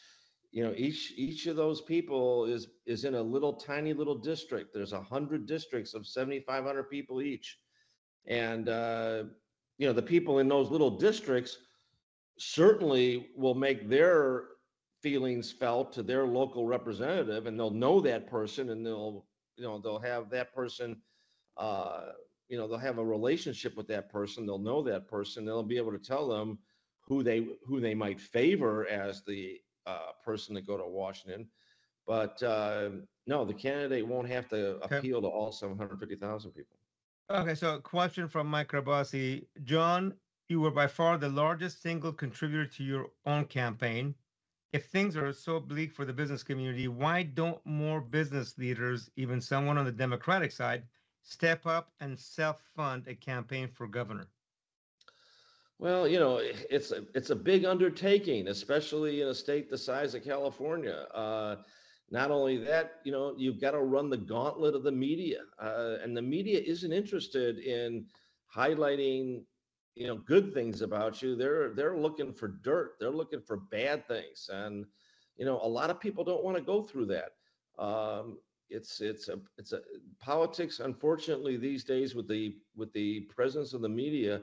you 0.51 0.63
know, 0.63 0.73
each, 0.75 1.13
each 1.17 1.47
of 1.47 1.57
those 1.57 1.81
people 1.81 2.45
is, 2.45 2.67
is 2.85 3.03
in 3.03 3.15
a 3.15 3.21
little 3.21 3.53
tiny 3.53 3.93
little 3.93 4.17
district. 4.17 4.73
There's 4.73 4.93
a 4.93 5.01
hundred 5.01 5.45
districts 5.47 5.93
of 5.93 6.07
7,500 6.07 6.89
people 6.89 7.21
each. 7.21 7.59
And, 8.25 8.69
uh, 8.69 9.25
you 9.77 9.85
know, 9.85 9.93
the 9.93 10.01
people 10.01 10.39
in 10.39 10.47
those 10.47 10.71
little 10.71 10.97
districts 10.97 11.57
certainly 12.37 13.31
will 13.35 13.55
make 13.55 13.89
their 13.89 14.45
feelings 15.01 15.51
felt 15.51 15.91
to 15.93 16.03
their 16.03 16.25
local 16.25 16.65
representative 16.65 17.47
and 17.47 17.59
they'll 17.59 17.69
know 17.69 17.99
that 17.99 18.27
person 18.27 18.69
and 18.69 18.85
they'll, 18.85 19.25
you 19.59 19.65
know, 19.65 19.77
they'll 19.77 19.99
have 19.99 20.29
that 20.29 20.53
person, 20.53 21.01
uh, 21.57 22.13
you 22.47 22.57
know, 22.57 22.67
they'll 22.67 22.77
have 22.77 22.97
a 22.97 23.05
relationship 23.05 23.75
with 23.75 23.87
that 23.87 24.09
person. 24.09 24.45
They'll 24.45 24.57
know 24.57 24.81
that 24.83 25.07
person. 25.07 25.45
They'll 25.45 25.61
be 25.63 25.77
able 25.77 25.91
to 25.91 25.99
tell 25.99 26.27
them 26.27 26.59
who 27.01 27.21
they, 27.23 27.47
who 27.65 27.79
they 27.79 27.93
might 27.93 28.19
favor 28.19 28.87
as 28.87 29.23
the, 29.25 29.59
uh, 29.85 30.13
person 30.23 30.55
to 30.55 30.61
go 30.61 30.77
to 30.77 30.85
Washington. 30.87 31.49
But, 32.07 32.41
uh, 32.41 32.91
no, 33.27 33.45
the 33.45 33.53
candidate 33.53 34.07
won't 34.07 34.29
have 34.29 34.47
to 34.49 34.77
Okay. 34.85 34.97
appeal 34.97 35.21
to 35.21 35.27
all 35.27 35.51
750,000 35.51 36.51
people. 36.51 36.77
Okay, 37.29 37.53
so 37.53 37.75
a 37.75 37.81
question 37.81 38.27
from 38.27 38.47
Mike 38.47 38.69
Rabasi. 38.69 39.47
John, 39.63 40.15
you 40.47 40.61
were 40.61 40.71
by 40.71 40.87
far 40.87 41.17
the 41.17 41.29
largest 41.29 41.81
single 41.81 42.11
contributor 42.13 42.65
to 42.65 42.83
your 42.83 43.11
own 43.25 43.45
campaign. 43.45 44.15
If 44.71 44.87
things 44.89 45.15
are 45.15 45.31
so 45.33 45.59
bleak 45.59 45.93
for 45.93 46.05
the 46.05 46.13
business 46.13 46.43
community, 46.43 46.87
why 46.87 47.23
don't 47.23 47.65
more 47.65 48.01
business 48.01 48.57
leaders, 48.57 49.09
even 49.15 49.41
someone 49.41 49.77
on 49.77 49.85
the 49.85 49.91
Democratic 49.91 50.51
side, 50.51 50.87
step 51.21 51.65
up 51.65 51.93
and 51.99 52.19
self 52.19 52.61
fund 52.75 53.07
a 53.07 53.15
campaign 53.15 53.67
for 53.67 53.87
governor? 53.87 54.29
Well, 55.79 56.07
you 56.07 56.19
know, 56.19 56.37
it's 56.39 56.91
a 56.91 57.05
it's 57.15 57.29
a 57.29 57.35
big 57.35 57.65
undertaking, 57.65 58.47
especially 58.47 59.21
in 59.21 59.29
a 59.29 59.33
state 59.33 59.69
the 59.69 59.77
size 59.77 60.13
of 60.13 60.23
California. 60.23 61.07
Uh, 61.13 61.57
not 62.11 62.31
only 62.31 62.57
that, 62.57 62.99
you 63.03 63.11
know, 63.11 63.35
you've 63.37 63.61
got 63.61 63.71
to 63.71 63.79
run 63.79 64.09
the 64.09 64.17
gauntlet 64.17 64.75
of 64.75 64.83
the 64.83 64.91
media, 64.91 65.41
uh, 65.61 65.97
and 66.03 66.15
the 66.17 66.21
media 66.21 66.59
isn't 66.59 66.91
interested 66.91 67.59
in 67.59 68.05
highlighting, 68.53 69.43
you 69.99 70.07
know, 70.07 70.17
good 70.17 70.53
things 70.53 70.81
about 70.81 71.21
you. 71.21 71.35
They're 71.35 71.73
they're 71.75 71.97
looking 71.97 72.33
for 72.33 72.47
dirt. 72.47 72.93
They're 72.99 73.11
looking 73.11 73.41
for 73.41 73.57
bad 73.57 74.07
things, 74.07 74.49
and 74.51 74.85
you 75.37 75.45
know, 75.45 75.59
a 75.61 75.67
lot 75.67 75.89
of 75.89 75.99
people 75.99 76.23
don't 76.23 76.43
want 76.43 76.57
to 76.57 76.63
go 76.63 76.83
through 76.83 77.07
that. 77.07 77.31
Um, 77.83 78.39
it's 78.69 79.01
it's 79.01 79.27
a 79.27 79.39
it's 79.57 79.73
a 79.73 79.81
politics. 80.19 80.79
Unfortunately, 80.79 81.57
these 81.57 81.83
days 81.83 82.15
with 82.15 82.29
the 82.29 82.55
with 82.77 82.93
the 82.93 83.21
presence 83.35 83.73
of 83.73 83.81
the 83.81 83.89
media 83.89 84.41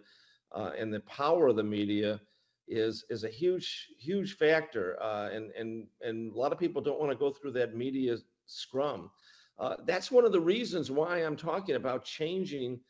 uh, 0.54 0.72
and 0.78 0.92
the 0.92 1.00
power 1.00 1.48
of 1.48 1.56
the 1.56 1.64
media 1.64 2.20
is 2.68 3.04
is 3.10 3.24
a 3.24 3.28
huge 3.30 3.88
huge 3.98 4.36
factor 4.36 5.00
uh, 5.02 5.30
and 5.32 5.52
and 5.52 5.86
and 6.02 6.32
a 6.32 6.38
lot 6.38 6.52
of 6.52 6.58
people 6.58 6.82
don't 6.82 7.00
want 7.00 7.12
to 7.12 7.16
go 7.16 7.30
through 7.30 7.52
that 7.52 7.76
media 7.76 8.16
scrum 8.46 9.10
uh, 9.58 9.76
that's 9.86 10.10
one 10.10 10.24
of 10.24 10.32
the 10.32 10.40
reasons 10.40 10.90
why 10.90 11.18
i'm 11.18 11.36
talking 11.36 11.76
about 11.76 12.04
changing 12.04 12.80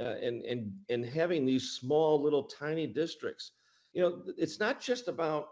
uh, 0.00 0.16
and 0.22 0.42
and 0.44 0.72
and 0.88 1.04
having 1.04 1.44
these 1.46 1.72
small 1.72 2.22
little 2.22 2.44
tiny 2.44 2.86
districts 2.86 3.52
you 3.92 4.02
know 4.02 4.22
it's 4.38 4.60
not 4.60 4.80
just 4.80 5.08
about 5.08 5.48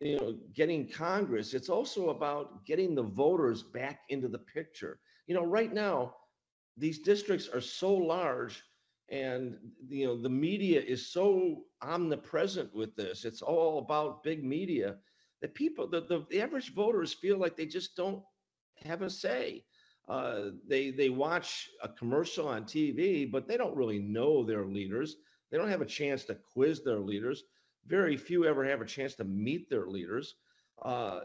you 0.00 0.18
know 0.20 0.38
getting 0.54 0.88
congress 0.88 1.54
it's 1.54 1.68
also 1.70 2.10
about 2.10 2.64
getting 2.66 2.94
the 2.94 3.02
voters 3.02 3.62
back 3.62 4.00
into 4.08 4.28
the 4.28 4.38
picture. 4.38 5.00
You 5.26 5.34
know 5.34 5.44
right 5.44 5.72
now 5.72 6.14
these 6.76 7.00
districts 7.00 7.48
are 7.48 7.60
so 7.60 7.94
large 7.94 8.62
and 9.10 9.56
you 9.88 10.06
know 10.06 10.20
the 10.20 10.28
media 10.30 10.80
is 10.80 11.12
so 11.12 11.64
omnipresent 11.82 12.74
with 12.74 12.94
this 12.96 13.24
it's 13.24 13.42
all 13.42 13.78
about 13.78 14.22
big 14.22 14.44
media 14.44 14.96
that 15.40 15.54
people 15.54 15.88
the, 15.88 16.00
the, 16.02 16.24
the 16.30 16.40
average 16.40 16.74
voters 16.74 17.12
feel 17.14 17.38
like 17.38 17.56
they 17.56 17.66
just 17.66 17.96
don't 17.96 18.22
have 18.84 19.02
a 19.02 19.10
say 19.10 19.64
uh, 20.08 20.50
they 20.66 20.90
they 20.90 21.10
watch 21.10 21.68
a 21.82 21.88
commercial 21.88 22.48
on 22.48 22.64
tv 22.64 23.30
but 23.30 23.46
they 23.46 23.56
don't 23.56 23.76
really 23.76 23.98
know 23.98 24.44
their 24.44 24.64
leaders. 24.64 25.16
They 25.50 25.58
don't 25.58 25.70
have 25.70 25.82
a 25.82 25.86
chance 25.86 26.24
to 26.24 26.34
quiz 26.34 26.82
their 26.82 27.00
leaders. 27.00 27.44
Very 27.86 28.16
few 28.16 28.44
ever 28.44 28.64
have 28.64 28.80
a 28.80 28.86
chance 28.86 29.14
to 29.16 29.24
meet 29.24 29.70
their 29.70 29.86
leaders. 29.86 30.36
Uh, 30.82 31.20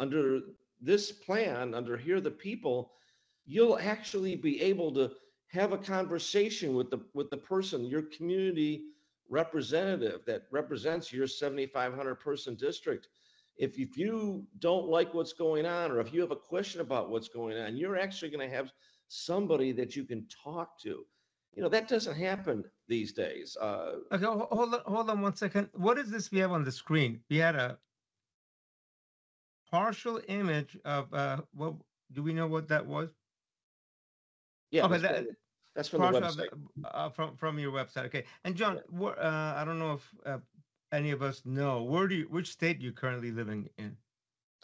under 0.00 0.40
this 0.80 1.12
plan 1.12 1.74
under 1.74 1.96
Hear 1.96 2.20
the 2.20 2.30
People 2.30 2.92
you'll 3.46 3.78
actually 3.78 4.34
be 4.34 4.60
able 4.60 4.92
to 4.92 5.10
have 5.52 5.72
a 5.72 5.78
conversation 5.78 6.74
with 6.74 6.90
the 6.90 7.00
with 7.14 7.30
the 7.30 7.36
person, 7.36 7.84
your 7.84 8.02
community 8.02 8.82
representative 9.28 10.20
that 10.26 10.42
represents 10.50 11.12
your 11.12 11.26
7,500 11.26 12.16
person 12.16 12.54
district. 12.56 13.08
If, 13.56 13.78
if 13.78 13.96
you 13.96 14.44
don't 14.58 14.86
like 14.88 15.14
what's 15.14 15.32
going 15.32 15.66
on, 15.66 15.90
or 15.90 16.00
if 16.00 16.12
you 16.12 16.20
have 16.20 16.30
a 16.30 16.36
question 16.36 16.80
about 16.80 17.10
what's 17.10 17.28
going 17.28 17.56
on, 17.56 17.76
you're 17.76 17.98
actually 17.98 18.30
going 18.30 18.48
to 18.48 18.54
have 18.54 18.70
somebody 19.08 19.72
that 19.72 19.96
you 19.96 20.04
can 20.04 20.26
talk 20.44 20.78
to. 20.82 21.04
You 21.54 21.62
know, 21.62 21.70
that 21.70 21.88
doesn't 21.88 22.16
happen 22.16 22.64
these 22.86 23.12
days. 23.12 23.56
Uh, 23.58 23.92
okay, 24.12 24.24
hold 24.24 24.74
on, 24.74 24.80
hold 24.84 25.08
on 25.08 25.22
one 25.22 25.34
second. 25.34 25.70
What 25.72 25.96
is 25.96 26.10
this 26.10 26.30
we 26.30 26.38
have 26.38 26.52
on 26.52 26.64
the 26.64 26.72
screen? 26.72 27.20
We 27.30 27.38
had 27.38 27.56
a 27.56 27.78
partial 29.70 30.20
image 30.28 30.76
of 30.84 31.12
uh, 31.14 31.40
what 31.54 31.74
do 32.12 32.22
we 32.22 32.34
know 32.34 32.46
what 32.46 32.68
that 32.68 32.84
was? 32.84 33.10
Yeah, 34.70 34.84
okay, 34.84 34.98
that's, 34.98 35.02
that, 35.02 35.24
from, 35.24 35.36
that's 35.74 35.88
from 35.88 36.00
the 36.12 36.20
website. 36.20 36.50
The, 36.76 36.94
uh, 36.94 37.08
from 37.08 37.36
from 37.36 37.58
your 37.58 37.72
website. 37.72 38.04
Okay, 38.06 38.24
and 38.44 38.54
John, 38.54 38.80
yeah. 38.92 39.06
uh, 39.08 39.54
I 39.56 39.64
don't 39.64 39.78
know 39.78 39.94
if 39.94 40.14
uh, 40.26 40.38
any 40.92 41.10
of 41.10 41.22
us 41.22 41.42
know 41.44 41.82
where 41.82 42.06
do 42.06 42.14
you, 42.14 42.26
which 42.30 42.50
state 42.50 42.80
you 42.80 42.92
currently 42.92 43.30
living 43.30 43.68
in? 43.78 43.96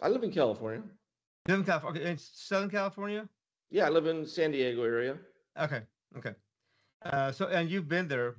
I 0.00 0.08
live 0.08 0.22
in 0.22 0.32
California. 0.32 0.82
live 1.48 1.60
in 1.60 1.64
California. 1.64 2.00
Okay, 2.02 2.10
in 2.10 2.18
Southern 2.18 2.70
California. 2.70 3.28
Yeah, 3.70 3.86
I 3.86 3.88
live 3.88 4.06
in 4.06 4.26
San 4.26 4.52
Diego 4.52 4.82
area. 4.82 5.16
Okay, 5.58 5.82
okay. 6.16 6.34
Uh, 7.04 7.32
so 7.32 7.46
and 7.48 7.70
you've 7.70 7.88
been 7.88 8.08
there. 8.08 8.36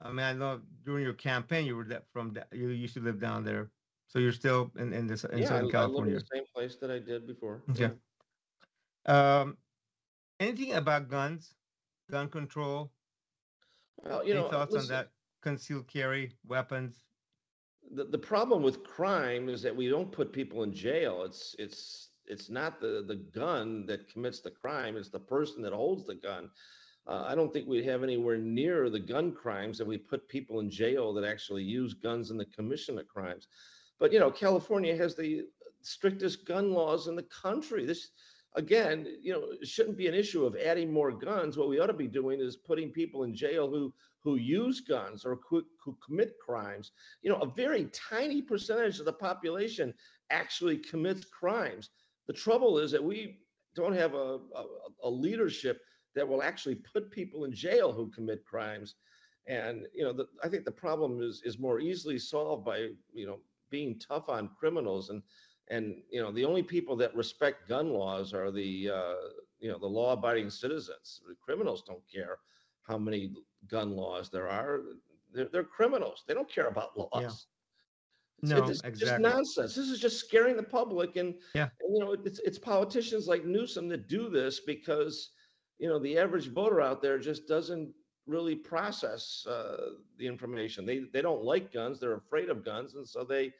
I 0.00 0.08
mean, 0.08 0.20
I 0.20 0.32
know 0.32 0.60
during 0.84 1.04
your 1.04 1.12
campaign 1.12 1.66
you 1.66 1.76
were 1.76 1.84
that 1.84 2.04
from 2.12 2.32
that 2.34 2.48
you 2.52 2.68
used 2.68 2.94
to 2.94 3.00
live 3.00 3.20
down 3.20 3.44
there, 3.44 3.70
so 4.06 4.18
you're 4.18 4.32
still 4.32 4.72
in 4.78 4.92
in 4.92 5.06
this 5.06 5.24
in 5.24 5.38
yeah, 5.38 5.48
Southern 5.48 5.68
I, 5.68 5.70
California. 5.70 6.12
I 6.12 6.14
live 6.14 6.22
in 6.22 6.28
the 6.30 6.36
same 6.36 6.44
place 6.54 6.76
that 6.76 6.90
I 6.90 6.98
did 6.98 7.26
before. 7.26 7.62
Okay. 7.70 7.90
Yeah. 9.06 9.40
Um, 9.40 9.56
anything 10.38 10.72
about 10.72 11.08
guns, 11.08 11.54
gun 12.10 12.28
control? 12.28 12.92
Well, 14.02 14.24
you 14.24 14.32
Any 14.32 14.42
know, 14.42 14.48
thoughts 14.48 14.72
listen, 14.72 14.94
on 14.94 15.02
that? 15.02 15.08
Concealed 15.42 15.88
carry, 15.88 16.32
weapons. 16.46 17.04
The, 17.92 18.04
the 18.04 18.18
problem 18.18 18.62
with 18.62 18.84
crime 18.84 19.48
is 19.48 19.62
that 19.62 19.74
we 19.74 19.88
don't 19.88 20.12
put 20.12 20.32
people 20.32 20.62
in 20.62 20.72
jail. 20.72 21.24
It's 21.24 21.56
it's 21.58 22.10
it's 22.26 22.48
not 22.48 22.80
the 22.80 23.04
the 23.06 23.16
gun 23.16 23.86
that 23.86 24.08
commits 24.08 24.40
the 24.40 24.50
crime. 24.50 24.96
It's 24.96 25.10
the 25.10 25.20
person 25.20 25.62
that 25.62 25.72
holds 25.72 26.06
the 26.06 26.14
gun. 26.14 26.50
Uh, 27.06 27.24
I 27.26 27.34
don't 27.34 27.52
think 27.52 27.66
we 27.66 27.82
have 27.84 28.02
anywhere 28.04 28.38
near 28.38 28.90
the 28.90 29.00
gun 29.00 29.32
crimes 29.32 29.78
that 29.78 29.86
we 29.86 29.98
put 29.98 30.28
people 30.28 30.60
in 30.60 30.70
jail 30.70 31.12
that 31.14 31.24
actually 31.24 31.64
use 31.64 31.94
guns 31.94 32.30
in 32.30 32.36
the 32.36 32.44
commission 32.44 32.98
of 32.98 33.08
crimes. 33.08 33.48
But 33.98 34.12
you 34.12 34.20
know, 34.20 34.30
California 34.30 34.96
has 34.96 35.16
the 35.16 35.46
strictest 35.82 36.46
gun 36.46 36.72
laws 36.72 37.08
in 37.08 37.16
the 37.16 37.24
country. 37.24 37.84
This 37.84 38.10
again, 38.54 39.06
you 39.22 39.32
know, 39.32 39.44
shouldn't 39.62 39.96
be 39.96 40.06
an 40.06 40.14
issue 40.14 40.44
of 40.44 40.56
adding 40.56 40.92
more 40.92 41.10
guns. 41.10 41.56
What 41.56 41.68
we 41.68 41.80
ought 41.80 41.86
to 41.86 41.92
be 41.92 42.08
doing 42.08 42.40
is 42.40 42.56
putting 42.56 42.90
people 42.90 43.24
in 43.24 43.34
jail 43.34 43.68
who 43.68 43.92
who 44.22 44.36
use 44.36 44.80
guns 44.80 45.24
or 45.24 45.38
who, 45.48 45.62
who 45.84 45.96
commit 46.04 46.34
crimes. 46.44 46.92
You 47.22 47.30
know, 47.30 47.38
a 47.40 47.46
very 47.46 47.86
tiny 47.86 48.42
percentage 48.42 48.98
of 48.98 49.06
the 49.06 49.12
population 49.12 49.94
actually 50.30 50.78
commits 50.78 51.24
crimes. 51.24 51.90
The 52.26 52.32
trouble 52.34 52.78
is 52.78 52.90
that 52.92 53.02
we 53.02 53.38
don't 53.74 53.94
have 53.94 54.14
a, 54.14 54.38
a, 54.54 54.64
a 55.04 55.10
leadership 55.10 55.80
that 56.14 56.26
will 56.28 56.42
actually 56.42 56.76
put 56.76 57.10
people 57.10 57.44
in 57.44 57.52
jail 57.52 57.92
who 57.92 58.10
commit 58.10 58.44
crimes. 58.44 58.94
And 59.46 59.86
you 59.94 60.04
know, 60.04 60.12
the, 60.12 60.26
I 60.44 60.48
think 60.48 60.64
the 60.64 60.70
problem 60.70 61.22
is 61.22 61.42
is 61.44 61.58
more 61.58 61.80
easily 61.80 62.18
solved 62.18 62.64
by 62.64 62.88
you 63.12 63.26
know 63.26 63.38
being 63.70 63.98
tough 63.98 64.28
on 64.28 64.50
criminals 64.58 65.10
and 65.10 65.22
and 65.68 65.94
you 66.10 66.20
know 66.20 66.30
the 66.30 66.44
only 66.44 66.62
people 66.62 66.96
that 66.96 67.14
respect 67.16 67.68
gun 67.68 67.90
laws 67.90 68.34
are 68.34 68.50
the 68.50 68.90
uh, 68.90 69.14
you 69.60 69.70
know 69.70 69.78
the 69.78 69.86
law-abiding 69.86 70.50
citizens. 70.50 71.20
The 71.26 71.34
criminals 71.42 71.82
don't 71.86 72.02
care 72.12 72.38
how 72.86 72.98
many 72.98 73.32
gun 73.68 73.96
laws 73.96 74.30
there 74.30 74.48
are. 74.48 74.80
They're, 75.32 75.48
they're 75.52 75.64
criminals. 75.64 76.24
They 76.26 76.34
don't 76.34 76.52
care 76.52 76.68
about 76.68 76.98
laws. 76.98 77.10
Yeah. 77.12 77.28
It's, 78.42 78.50
no, 78.50 78.64
it's 78.64 78.80
exactly. 78.80 79.00
just 79.00 79.20
nonsense. 79.20 79.74
This 79.74 79.88
is 79.88 80.00
just 80.00 80.18
scaring 80.18 80.56
the 80.56 80.62
public, 80.62 81.16
and, 81.16 81.34
yeah. 81.54 81.68
and 81.80 81.94
you 81.94 82.00
know 82.00 82.12
it's 82.24 82.40
it's 82.40 82.58
politicians 82.58 83.28
like 83.28 83.44
Newsom 83.44 83.88
that 83.88 84.08
do 84.08 84.30
this 84.30 84.60
because 84.60 85.30
you 85.78 85.88
know 85.88 85.98
the 85.98 86.16
average 86.16 86.48
voter 86.48 86.80
out 86.80 87.02
there 87.02 87.18
just 87.18 87.46
doesn't 87.46 87.92
really 88.26 88.54
process 88.54 89.44
uh, 89.46 89.90
the 90.16 90.26
information. 90.26 90.86
They 90.86 91.02
they 91.12 91.20
don't 91.20 91.44
like 91.44 91.70
guns. 91.70 92.00
They're 92.00 92.14
afraid 92.14 92.48
of 92.48 92.64
guns, 92.64 92.94
and 92.94 93.06
so 93.06 93.24
they 93.24 93.52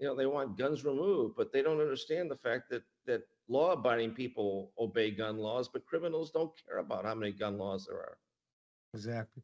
you 0.00 0.06
know 0.06 0.16
they 0.16 0.26
want 0.26 0.58
guns 0.58 0.84
removed 0.84 1.34
but 1.36 1.52
they 1.52 1.62
don't 1.62 1.80
understand 1.80 2.30
the 2.30 2.36
fact 2.36 2.70
that 2.70 2.82
that 3.06 3.22
law-abiding 3.48 4.12
people 4.12 4.72
obey 4.78 5.10
gun 5.10 5.36
laws 5.36 5.68
but 5.68 5.86
criminals 5.86 6.30
don't 6.30 6.52
care 6.66 6.78
about 6.78 7.04
how 7.04 7.14
many 7.14 7.30
gun 7.30 7.58
laws 7.58 7.86
there 7.86 7.98
are 7.98 8.16
exactly. 8.94 9.42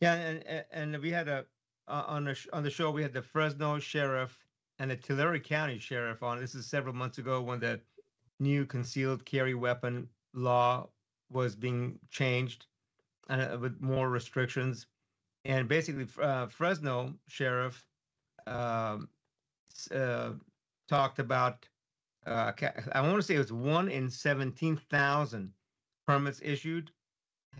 Yeah 0.00 0.14
and 0.14 0.64
and 0.70 1.02
we 1.02 1.10
had 1.10 1.28
a 1.28 1.44
uh, 1.88 2.04
on 2.06 2.24
the 2.24 2.36
on 2.52 2.62
the 2.62 2.70
show 2.70 2.90
we 2.90 3.02
had 3.02 3.12
the 3.12 3.22
fresno 3.22 3.78
sheriff 3.78 4.38
and 4.78 4.90
the 4.90 4.96
tulare 4.96 5.38
county 5.38 5.78
sheriff 5.78 6.22
on 6.22 6.40
this 6.40 6.54
is 6.54 6.66
several 6.66 6.94
months 6.94 7.18
ago 7.18 7.42
when 7.42 7.60
the 7.60 7.80
new 8.40 8.64
concealed 8.64 9.24
carry 9.24 9.54
weapon 9.54 10.08
law 10.32 10.88
was 11.30 11.54
being 11.54 11.98
changed 12.10 12.66
uh, 13.28 13.56
with 13.60 13.80
more 13.80 14.10
restrictions. 14.10 14.86
And 15.44 15.68
basically 15.68 16.06
uh, 16.20 16.46
fresno 16.46 17.14
sheriff 17.28 17.84
um, 18.46 19.08
uh, 19.94 20.32
talked 20.88 21.18
about, 21.18 21.66
uh, 22.26 22.52
I 22.92 23.00
want 23.00 23.16
to 23.16 23.22
say 23.22 23.36
it 23.36 23.38
was 23.38 23.52
one 23.52 23.88
in 23.88 24.10
17,000 24.10 25.52
permits 26.06 26.40
issued 26.42 26.90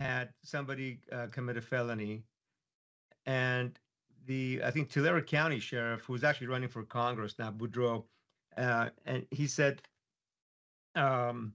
had 0.00 0.30
somebody 0.42 0.98
uh, 1.12 1.26
commit 1.30 1.56
a 1.56 1.60
felony. 1.60 2.24
And 3.26 3.78
the, 4.26 4.62
I 4.64 4.70
think 4.70 4.90
Tulare 4.90 5.20
County 5.20 5.60
Sheriff, 5.60 6.02
who's 6.06 6.24
actually 6.24 6.48
running 6.48 6.70
for 6.70 6.82
Congress 6.82 7.34
now, 7.38 7.50
Boudreaux, 7.52 8.04
uh, 8.56 8.88
and 9.04 9.26
he 9.30 9.46
said, 9.46 9.82
um, 10.96 11.52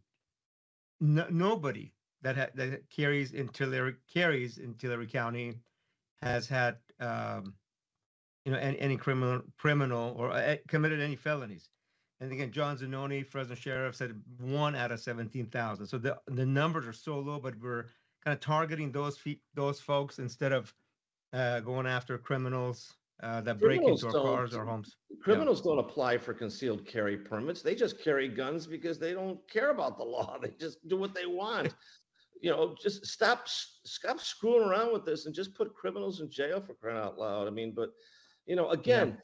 no, 1.01 1.25
nobody 1.29 1.91
that, 2.21 2.37
ha- 2.37 2.53
that 2.55 2.89
carries 2.89 3.33
in 3.33 3.49
Tulare 3.49 3.97
carries 4.13 4.59
in 4.59 4.75
Tulare 4.75 5.05
County 5.05 5.55
has 6.21 6.47
had 6.47 6.77
um, 6.99 7.53
you 8.45 8.51
know, 8.51 8.57
any, 8.59 8.79
any 8.79 8.97
criminal 8.97 9.41
criminal 9.57 10.15
or 10.17 10.31
uh, 10.31 10.55
committed 10.67 11.01
any 11.01 11.15
felonies. 11.15 11.69
And 12.21 12.31
again, 12.31 12.51
John 12.51 12.77
Zanoni, 12.77 13.23
Fresno 13.23 13.55
Sheriff, 13.55 13.95
said 13.95 14.19
one 14.39 14.75
out 14.75 14.91
of 14.91 14.99
seventeen 15.01 15.47
thousand. 15.47 15.87
So 15.87 15.97
the 15.97 16.17
the 16.27 16.45
numbers 16.45 16.87
are 16.87 16.93
so 16.93 17.19
low, 17.19 17.39
but 17.39 17.59
we're 17.59 17.87
kind 18.25 18.33
of 18.33 18.41
targeting 18.41 18.91
those 18.91 19.17
fe- 19.17 19.41
those 19.53 19.79
folks 19.79 20.19
instead 20.19 20.51
of 20.51 20.73
uh, 21.33 21.59
going 21.59 21.85
after 21.85 22.17
criminals 22.17 22.93
uh, 23.21 23.41
that 23.41 23.59
break 23.59 23.81
into 23.81 24.07
our 24.07 24.11
cars 24.11 24.53
or 24.53 24.65
homes. 24.65 24.95
Criminals 25.21 25.61
don't 25.61 25.79
apply 25.79 26.17
for 26.17 26.33
concealed 26.33 26.85
carry 26.85 27.17
permits. 27.17 27.61
They 27.61 27.75
just 27.75 28.01
carry 28.03 28.27
guns 28.27 28.67
because 28.67 28.99
they 28.99 29.13
don't 29.13 29.39
care 29.49 29.69
about 29.69 29.97
the 29.97 30.03
law. 30.03 30.37
They 30.41 30.49
just 30.59 30.85
do 30.87 30.97
what 30.97 31.13
they 31.13 31.25
want. 31.25 31.73
You 32.41 32.51
know, 32.51 32.75
just 32.79 33.05
stop, 33.05 33.47
stop 33.47 34.19
screwing 34.19 34.69
around 34.69 34.91
with 34.91 35.05
this 35.05 35.25
and 35.25 35.33
just 35.33 35.55
put 35.55 35.73
criminals 35.73 36.19
in 36.19 36.29
jail 36.29 36.61
for 36.61 36.75
crying 36.75 36.97
out 36.97 37.17
loud. 37.17 37.47
I 37.47 37.49
mean, 37.49 37.73
but, 37.73 37.89
you 38.45 38.57
know, 38.57 38.69
again, 38.69 39.17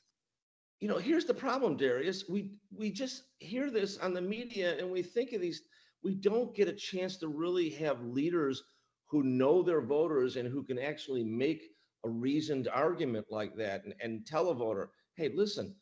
you 0.80 0.88
know, 0.88 0.98
here's 0.98 1.26
the 1.26 1.34
problem, 1.34 1.76
Darius. 1.76 2.30
We, 2.30 2.54
we 2.74 2.90
just 2.90 3.24
hear 3.38 3.70
this 3.70 3.98
on 3.98 4.14
the 4.14 4.22
media 4.22 4.80
and 4.80 4.90
we 4.90 5.04
think 5.04 5.34
of 5.34 5.42
these, 5.42 5.62
we 6.02 6.16
don't 6.16 6.56
get 6.56 6.70
a 6.70 6.74
chance 6.74 7.18
to 7.18 7.28
really 7.28 7.70
have 7.72 8.02
leaders 8.02 8.64
who 9.12 9.24
know 9.24 9.62
their 9.62 9.82
voters 9.82 10.38
and 10.38 10.48
who 10.48 10.64
can 10.64 10.80
actually 10.80 11.24
make 11.24 11.64
a 12.06 12.10
reasoned 12.10 12.70
argument 12.74 13.26
like 13.30 13.56
that 13.58 13.84
and, 13.84 13.94
and 14.02 14.26
tell 14.26 14.50
a 14.50 14.56
voter, 14.56 14.90
hey, 15.18 15.30
listen, 15.36 15.76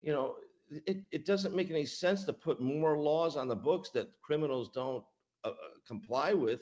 you 0.00 0.10
know, 0.10 0.36
it, 0.86 1.04
it 1.12 1.26
doesn't 1.26 1.54
make 1.54 1.70
any 1.70 1.84
sense 1.84 2.24
to 2.24 2.32
put 2.32 2.62
more 2.62 2.96
laws 2.96 3.36
on 3.36 3.46
the 3.46 3.54
books 3.54 3.90
that 3.90 4.08
criminals 4.22 4.70
don't 4.74 5.04
uh, 5.44 5.48
uh, 5.48 5.52
comply 5.86 6.32
with. 6.32 6.60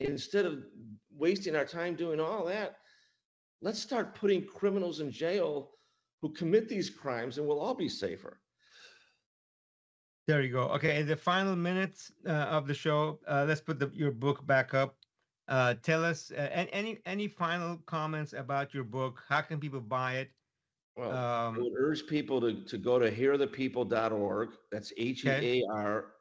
Instead 0.00 0.44
of 0.44 0.64
wasting 1.16 1.56
our 1.56 1.64
time 1.64 1.96
doing 1.96 2.20
all 2.20 2.44
that, 2.44 2.76
let's 3.62 3.80
start 3.80 4.14
putting 4.14 4.44
criminals 4.44 5.00
in 5.00 5.10
jail 5.10 5.70
who 6.20 6.30
commit 6.34 6.68
these 6.68 6.90
crimes 6.90 7.38
and 7.38 7.46
we'll 7.46 7.58
all 7.58 7.74
be 7.74 7.88
safer. 7.88 8.38
There 10.26 10.42
you 10.42 10.52
go. 10.52 10.64
Okay, 10.72 11.00
in 11.00 11.06
the 11.06 11.16
final 11.16 11.56
minutes 11.56 12.12
uh, 12.26 12.32
of 12.32 12.66
the 12.66 12.74
show, 12.74 13.18
uh, 13.26 13.46
let's 13.48 13.62
put 13.62 13.78
the, 13.78 13.90
your 13.94 14.12
book 14.12 14.46
back 14.46 14.74
up. 14.74 14.94
Uh, 15.48 15.74
tell 15.74 16.04
us 16.04 16.30
uh, 16.30 16.48
any 16.52 17.00
any 17.06 17.26
final 17.26 17.78
comments 17.86 18.34
about 18.34 18.74
your 18.74 18.84
book. 18.84 19.24
How 19.28 19.40
can 19.40 19.58
people 19.58 19.80
buy 19.80 20.16
it? 20.18 20.30
Well, 20.94 21.12
I 21.12 21.46
Um, 21.46 21.56
would 21.56 21.72
urge 21.78 22.06
people 22.06 22.40
to, 22.42 22.64
to 22.64 22.76
go 22.76 22.98
to 22.98 23.10
hearthepeople.org. 23.10 24.48
That's 24.70 24.92
H 24.96 25.24
E 25.24 25.28
A 25.30 25.62
R, 25.72 26.14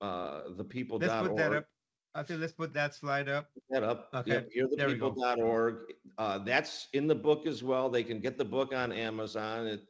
uh, 0.00 0.54
the 0.56 0.64
people 0.64 0.98
let's 0.98 1.12
put 1.26 1.36
that 1.36 1.52
up. 1.54 1.66
I 2.14 2.22
think 2.22 2.40
let's 2.40 2.52
put 2.52 2.72
that 2.74 2.94
slide 2.94 3.28
up. 3.28 3.50
that 3.70 3.82
up. 3.82 4.10
Okay, 4.14 4.46
Yep, 4.54 4.68
there 4.76 4.88
we 4.88 4.96
go. 4.96 5.12
hearthepeople.org. 5.12 5.74
Uh, 6.18 6.38
that's 6.38 6.88
in 6.92 7.06
the 7.06 7.14
book 7.14 7.46
as 7.46 7.62
well. 7.62 7.88
They 7.88 8.04
can 8.04 8.20
get 8.20 8.36
the 8.38 8.44
book 8.44 8.74
on 8.74 8.92
Amazon. 8.92 9.66
It, 9.66 9.80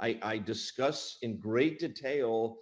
I, 0.00 0.18
I 0.22 0.38
discuss 0.38 1.18
in 1.22 1.38
great 1.40 1.78
detail 1.78 2.58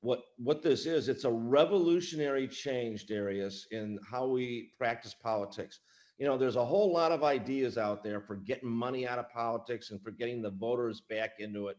what, 0.00 0.22
what 0.38 0.62
this 0.62 0.86
is. 0.86 1.08
It's 1.08 1.24
a 1.24 1.30
revolutionary 1.30 2.48
change, 2.48 3.06
Darius, 3.06 3.66
in 3.70 3.98
how 4.08 4.26
we 4.26 4.72
practice 4.78 5.14
politics. 5.14 5.80
You 6.18 6.26
know, 6.26 6.36
there's 6.36 6.56
a 6.56 6.64
whole 6.64 6.92
lot 6.92 7.12
of 7.12 7.24
ideas 7.24 7.78
out 7.78 8.02
there 8.02 8.20
for 8.20 8.36
getting 8.36 8.68
money 8.68 9.06
out 9.06 9.18
of 9.18 9.30
politics 9.30 9.90
and 9.90 10.02
for 10.02 10.10
getting 10.10 10.42
the 10.42 10.50
voters 10.50 11.02
back 11.08 11.32
into 11.38 11.68
it, 11.68 11.76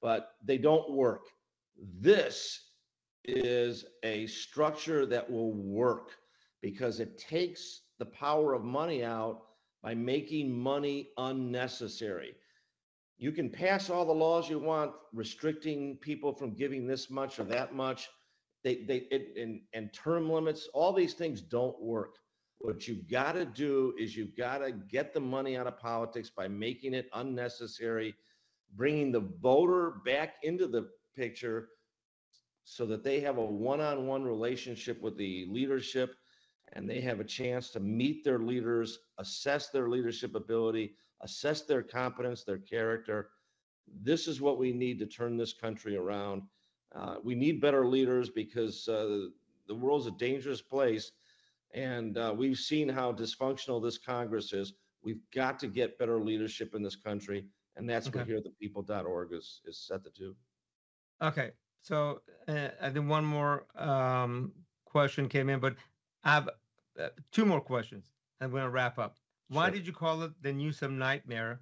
but 0.00 0.30
they 0.44 0.58
don't 0.58 0.90
work. 0.90 1.26
This 2.00 2.68
is 3.24 3.84
a 4.02 4.26
structure 4.26 5.04
that 5.06 5.30
will 5.30 5.52
work 5.52 6.12
because 6.62 6.98
it 6.98 7.18
takes 7.18 7.82
the 7.98 8.06
power 8.06 8.54
of 8.54 8.64
money 8.64 9.04
out 9.04 9.42
by 9.82 9.94
making 9.94 10.50
money 10.50 11.10
unnecessary. 11.18 12.34
You 13.18 13.32
can 13.32 13.50
pass 13.50 13.90
all 13.90 14.04
the 14.04 14.12
laws 14.12 14.48
you 14.48 14.60
want, 14.60 14.92
restricting 15.12 15.96
people 15.96 16.32
from 16.32 16.54
giving 16.54 16.86
this 16.86 17.10
much 17.10 17.40
or 17.40 17.44
that 17.44 17.74
much. 17.74 18.08
They, 18.62 18.84
they, 18.86 19.08
it, 19.10 19.36
and, 19.36 19.60
and 19.74 19.92
term 19.92 20.30
limits, 20.30 20.68
all 20.72 20.92
these 20.92 21.14
things 21.14 21.40
don't 21.40 21.80
work. 21.80 22.16
What 22.60 22.86
you've 22.86 23.08
got 23.08 23.32
to 23.32 23.44
do 23.44 23.94
is 23.98 24.16
you've 24.16 24.36
got 24.36 24.58
to 24.58 24.72
get 24.72 25.12
the 25.12 25.20
money 25.20 25.56
out 25.56 25.66
of 25.66 25.78
politics 25.78 26.30
by 26.30 26.48
making 26.48 26.94
it 26.94 27.08
unnecessary, 27.12 28.14
bringing 28.74 29.10
the 29.12 29.28
voter 29.40 29.96
back 30.04 30.36
into 30.42 30.66
the 30.66 30.88
picture 31.16 31.68
so 32.64 32.84
that 32.86 33.02
they 33.02 33.20
have 33.20 33.38
a 33.38 33.44
one-on-one 33.44 34.24
relationship 34.24 35.00
with 35.00 35.16
the 35.16 35.46
leadership 35.50 36.14
and 36.74 36.88
they 36.88 37.00
have 37.00 37.18
a 37.18 37.24
chance 37.24 37.70
to 37.70 37.80
meet 37.80 38.24
their 38.24 38.40
leaders, 38.40 38.98
assess 39.18 39.70
their 39.70 39.88
leadership 39.88 40.34
ability, 40.34 40.94
assess 41.22 41.62
their 41.62 41.82
competence, 41.82 42.44
their 42.44 42.58
character. 42.58 43.30
This 44.02 44.28
is 44.28 44.40
what 44.40 44.58
we 44.58 44.72
need 44.72 44.98
to 45.00 45.06
turn 45.06 45.36
this 45.36 45.52
country 45.52 45.96
around. 45.96 46.42
Uh, 46.94 47.16
we 47.22 47.34
need 47.34 47.60
better 47.60 47.86
leaders 47.86 48.30
because 48.30 48.88
uh, 48.88 49.26
the 49.66 49.74
world's 49.74 50.06
a 50.06 50.10
dangerous 50.12 50.62
place. 50.62 51.12
And 51.74 52.16
uh, 52.16 52.34
we've 52.36 52.56
seen 52.58 52.88
how 52.88 53.12
dysfunctional 53.12 53.82
this 53.82 53.98
Congress 53.98 54.52
is. 54.52 54.72
We've 55.02 55.20
got 55.34 55.58
to 55.60 55.66
get 55.66 55.98
better 55.98 56.20
leadership 56.20 56.74
in 56.74 56.82
this 56.82 56.96
country. 56.96 57.44
And 57.76 57.88
that's 57.88 58.12
what 58.12 58.22
Okay. 58.22 58.32
hearthepeople.org 58.32 59.32
is, 59.32 59.60
is 59.64 59.78
set 59.78 60.02
to 60.04 60.10
do. 60.10 60.34
Okay, 61.22 61.52
so 61.82 62.22
uh, 62.48 62.68
I 62.80 62.90
think 62.90 63.08
one 63.08 63.24
more 63.24 63.66
um, 63.76 64.52
question 64.84 65.28
came 65.28 65.48
in, 65.48 65.60
but 65.60 65.76
I 66.24 66.32
have 66.34 66.48
uh, 66.98 67.08
two 67.32 67.44
more 67.44 67.60
questions. 67.60 68.06
I'm 68.40 68.50
going 68.50 68.64
to 68.64 68.70
wrap 68.70 68.98
up. 68.98 69.16
Why 69.48 69.70
Sure. 69.70 69.70
did 69.70 69.86
you 69.86 69.92
call 69.92 70.22
it 70.22 70.42
the 70.42 70.52
Newsom 70.52 70.98
nightmare? 70.98 71.60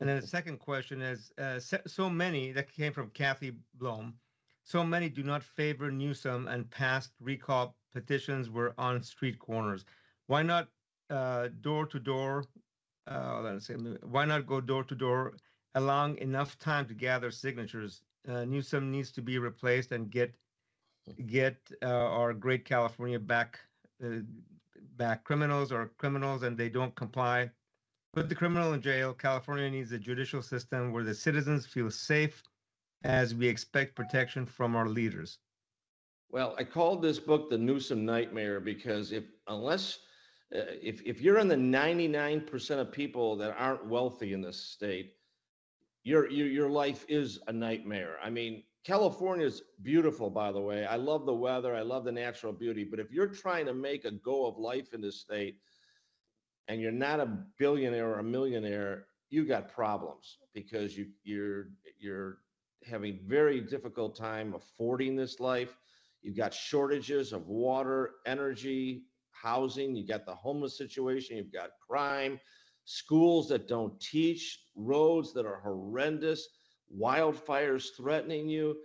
And 0.00 0.08
then 0.08 0.16
the 0.16 0.22
second 0.26 0.58
question 0.58 1.02
is 1.02 1.32
uh, 1.38 1.58
so, 1.60 2.10
many 2.10 2.52
that 2.52 2.72
came 2.72 2.92
from 2.92 3.10
Kathy 3.10 3.58
Blom. 3.74 4.18
So 4.62 4.84
many 4.84 5.08
do 5.08 5.22
not 5.22 5.42
favor 5.42 5.90
Newsom, 5.90 6.48
and 6.48 6.70
past 6.70 7.14
recall 7.20 7.78
petitions 7.92 8.50
were 8.50 8.74
on 8.78 9.02
street 9.02 9.38
corners. 9.38 9.84
Why 10.26 10.42
not 10.42 10.70
uh, 11.10 11.48
door 11.48 11.86
to 11.86 11.98
door? 12.00 12.44
Uh, 13.06 13.40
let's 13.42 13.66
say, 13.66 13.74
why 13.74 14.24
not 14.24 14.46
go 14.46 14.60
door 14.60 14.84
to 14.84 14.94
door, 14.94 15.34
allowing 15.74 16.18
enough 16.18 16.58
time 16.58 16.86
to 16.86 16.94
gather 16.94 17.30
signatures? 17.30 18.02
Uh, 18.26 18.44
Newsom 18.44 18.90
needs 18.90 19.10
to 19.12 19.22
be 19.22 19.38
replaced 19.38 19.92
and 19.92 20.10
get 20.10 20.36
get 21.26 21.70
uh, 21.82 21.86
our 21.86 22.32
great 22.34 22.64
California 22.64 23.18
back 23.18 23.60
uh, 24.04 24.20
back 24.98 25.24
criminals 25.24 25.72
or 25.72 25.92
criminals 25.96 26.42
and 26.42 26.58
they 26.58 26.68
don't 26.68 26.94
comply. 26.94 27.50
Put 28.12 28.28
the 28.28 28.34
criminal 28.34 28.72
in 28.72 28.82
jail. 28.82 29.14
California 29.14 29.70
needs 29.70 29.92
a 29.92 29.98
judicial 29.98 30.42
system 30.42 30.92
where 30.92 31.04
the 31.04 31.14
citizens 31.14 31.66
feel 31.66 31.90
safe 31.90 32.42
as 33.04 33.34
we 33.34 33.46
expect 33.48 33.94
protection 33.94 34.44
from 34.44 34.74
our 34.74 34.88
leaders. 34.88 35.38
Well, 36.30 36.54
I 36.58 36.64
called 36.64 37.00
this 37.00 37.18
book 37.18 37.48
the 37.48 37.56
Newsom 37.56 38.04
Nightmare 38.04 38.60
because 38.60 39.12
if 39.12 39.24
unless 39.46 40.00
uh, 40.54 40.60
if 40.82 41.00
if 41.06 41.20
you're 41.20 41.38
in 41.38 41.48
the 41.48 41.54
99% 41.54 42.70
of 42.78 42.92
people 42.92 43.36
that 43.36 43.56
aren't 43.58 43.86
wealthy 43.86 44.32
in 44.32 44.42
this 44.42 44.58
state, 44.58 45.14
your 46.04 46.30
your 46.30 46.46
your 46.48 46.68
life 46.68 47.06
is 47.08 47.38
a 47.48 47.52
nightmare. 47.52 48.16
I 48.22 48.30
mean, 48.30 48.62
California's 48.84 49.62
beautiful, 49.82 50.30
by 50.30 50.52
the 50.52 50.60
way. 50.60 50.86
I 50.86 50.96
love 50.96 51.26
the 51.26 51.34
weather, 51.34 51.74
I 51.74 51.82
love 51.82 52.04
the 52.04 52.12
natural 52.12 52.52
beauty, 52.52 52.84
but 52.84 53.00
if 53.00 53.10
you're 53.10 53.26
trying 53.26 53.66
to 53.66 53.74
make 53.74 54.04
a 54.04 54.12
go 54.12 54.46
of 54.46 54.56
life 54.56 54.94
in 54.94 55.00
this 55.00 55.20
state 55.20 55.58
and 56.68 56.80
you're 56.80 56.92
not 56.92 57.20
a 57.20 57.38
billionaire 57.58 58.08
or 58.08 58.18
a 58.20 58.24
millionaire, 58.24 59.06
you 59.30 59.44
got 59.44 59.72
problems 59.72 60.38
because 60.54 60.96
you 60.96 61.08
you're 61.22 61.68
you're 61.98 62.38
having 62.86 63.18
very 63.26 63.60
difficult 63.60 64.16
time 64.16 64.54
affording 64.54 65.16
this 65.16 65.40
life. 65.40 65.76
You've 66.22 66.36
got 66.36 66.54
shortages 66.54 67.32
of 67.32 67.46
water, 67.46 68.12
energy, 68.26 69.04
housing. 69.30 69.94
You've 69.94 70.08
got 70.08 70.24
the 70.24 70.34
homeless 70.34 70.76
situation. 70.78 71.36
You've 71.36 71.52
got 71.52 71.70
crime, 71.86 72.40
schools 72.84 73.48
that 73.48 73.68
don't 73.68 74.00
teach, 74.00 74.60
roads 74.74 75.32
that 75.34 75.46
are 75.46 75.60
horrendous, 75.60 76.48
wildfires 76.96 77.88
threatening 77.96 78.48
you. 78.48 78.76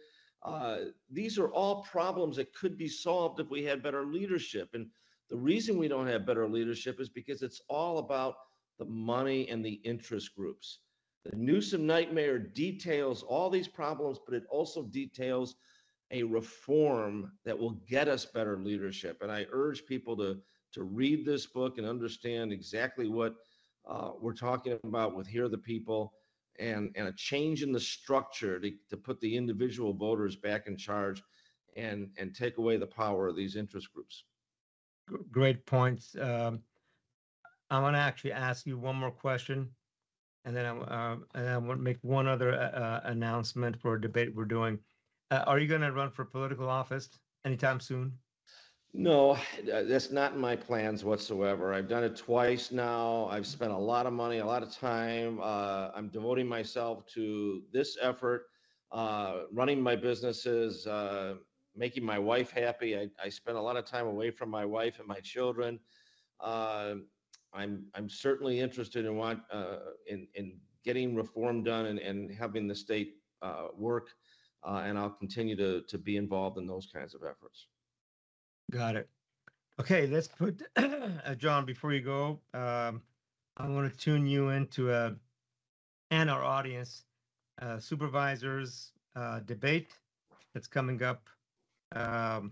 Uh, 0.44 0.78
these 1.10 1.38
are 1.38 1.52
all 1.52 1.84
problems 1.84 2.36
that 2.36 2.54
could 2.54 2.78
be 2.78 2.88
solved 2.88 3.40
if 3.40 3.50
we 3.50 3.64
had 3.64 3.82
better 3.82 4.06
leadership. 4.06 4.70
And 4.74 4.88
the 5.30 5.38
reason 5.38 5.78
we 5.78 5.88
don't 5.88 6.08
have 6.08 6.26
better 6.26 6.48
leadership 6.48 7.00
is 7.00 7.10
because 7.10 7.42
it's 7.42 7.62
all 7.70 8.00
about 8.00 8.36
the 8.78 8.86
money 8.86 9.48
and 9.50 9.66
the 9.66 9.80
interest 9.84 10.36
groups. 10.36 10.80
The 11.24 11.36
Newsom 11.38 11.88
nightmare 11.88 12.38
details 12.38 13.24
all 13.24 13.50
these 13.50 13.68
problems, 13.68 14.20
but 14.26 14.36
it 14.36 14.44
also 14.50 14.84
details 14.84 15.56
a 16.12 16.24
reform 16.24 17.32
that 17.46 17.58
will 17.58 17.80
get 17.88 18.08
us 18.10 18.26
better 18.26 18.58
leadership. 18.58 19.20
And 19.22 19.32
I 19.32 19.48
urge 19.52 19.86
people 19.86 20.18
to, 20.18 20.38
to 20.74 20.84
read 20.84 21.26
this 21.26 21.46
book 21.46 21.78
and 21.78 21.88
understand 21.88 22.52
exactly 22.52 23.08
what 23.08 23.36
uh, 23.90 24.12
we're 24.20 24.34
talking 24.34 24.78
about 24.84 25.16
with 25.16 25.28
Hear 25.28 25.48
the 25.48 25.58
People 25.58 26.14
and, 26.60 26.92
and 26.96 27.08
a 27.08 27.14
change 27.14 27.64
in 27.64 27.72
the 27.72 27.80
structure 27.80 28.60
to, 28.60 28.72
to 28.90 28.98
put 28.98 29.20
the 29.20 29.36
individual 29.36 29.94
voters 29.94 30.36
back 30.36 30.68
in 30.68 30.78
charge 30.78 31.22
and, 31.76 32.10
and 32.18 32.36
take 32.36 32.58
away 32.58 32.78
the 32.78 32.86
power 32.86 33.28
of 33.28 33.36
these 33.36 33.56
interest 33.56 33.92
groups. 33.94 34.26
Great 35.32 35.66
points. 35.66 36.16
Um, 36.20 36.62
I 37.70 37.80
want 37.80 37.96
to 37.96 38.00
actually 38.00 38.34
ask 38.34 38.66
you 38.66 38.78
one 38.78 38.96
more 38.96 39.12
question, 39.12 39.70
and 40.46 40.56
then 40.56 40.66
I, 40.66 40.78
uh, 40.78 41.18
and 41.34 41.50
I 41.50 41.58
want 41.58 41.80
to 41.80 41.84
make 41.84 41.98
one 42.02 42.28
other 42.28 42.54
uh, 42.54 42.58
uh, 42.58 43.02
announcement 43.06 43.80
for 43.82 43.96
a 43.96 44.02
debate 44.02 44.34
we're 44.36 44.46
doing. 44.46 44.80
Uh, 45.32 45.44
are 45.48 45.60
you 45.60 45.68
going 45.68 45.82
to 45.82 45.92
run 45.92 46.12
for 46.12 46.24
political 46.24 46.70
office 46.70 47.10
anytime 47.46 47.80
soon? 47.80 48.14
No, 48.96 49.38
that's 49.66 50.12
not 50.12 50.34
in 50.34 50.40
my 50.40 50.56
plans 50.56 51.04
whatsoever. 51.04 51.74
I've 51.74 51.88
done 51.88 52.04
it 52.04 52.16
twice 52.16 52.72
now. 52.72 53.26
I've 53.26 53.48
spent 53.48 53.72
a 53.72 53.78
lot 53.78 54.06
of 54.06 54.14
money, 54.14 54.38
a 54.38 54.46
lot 54.46 54.62
of 54.62 54.72
time. 54.72 55.40
Uh, 55.42 55.90
I'm 55.96 56.10
devoting 56.10 56.48
myself 56.48 57.04
to 57.08 57.64
this 57.72 57.98
effort, 58.00 58.46
uh, 58.92 59.46
running 59.52 59.82
my 59.82 59.96
businesses, 59.96 60.86
uh, 60.86 61.38
making 61.76 62.06
my 62.06 62.20
wife 62.20 62.52
happy. 62.52 62.96
I, 62.96 63.10
I 63.20 63.30
spend 63.30 63.58
a 63.58 63.62
lot 63.62 63.78
of 63.78 63.86
time 63.86 64.06
away 64.06 64.30
from 64.30 64.50
my 64.50 64.64
wife 64.64 65.00
and 65.00 65.08
my 65.08 65.20
children. 65.22 65.80
Uh, 66.40 66.96
I'm 67.52 67.88
I'm 67.96 68.10
certainly 68.10 68.60
interested 68.60 69.06
in 69.06 69.16
want 69.16 69.40
uh, 69.52 69.80
in 70.08 70.28
in 70.36 70.60
getting 70.84 71.16
reform 71.16 71.64
done 71.64 71.88
and, 71.88 72.00
and 72.00 72.32
having 72.32 72.68
the 72.68 72.76
state 72.76 73.16
uh, 73.42 73.70
work, 73.76 74.10
and 74.64 75.00
I'll 75.00 75.10
continue 75.10 75.56
to 75.56 75.82
to 75.82 75.98
be 75.98 76.18
involved 76.18 76.60
in 76.60 76.68
those 76.68 76.88
kinds 76.94 77.16
of 77.16 77.24
efforts. 77.24 77.68
Got 78.74 78.96
it. 78.96 79.10
Okay, 79.80 80.08
let's 80.08 80.28
put 80.28 80.64
uh, 80.76 81.36
John. 81.36 81.64
Before 81.64 81.94
you 81.94 82.02
go, 82.02 82.40
um, 82.56 83.04
I 83.56 83.68
want 83.68 83.92
to 83.92 83.96
tune 83.98 84.26
you 84.26 84.50
into 84.50 84.90
uh, 84.92 85.12
and 86.10 86.30
our 86.30 86.44
audience 86.44 87.06
uh, 87.62 87.80
supervisors 87.80 88.94
uh, 89.16 89.42
debate 89.42 90.00
that's 90.54 90.68
coming 90.68 91.04
up 91.04 91.30
um, 91.96 92.52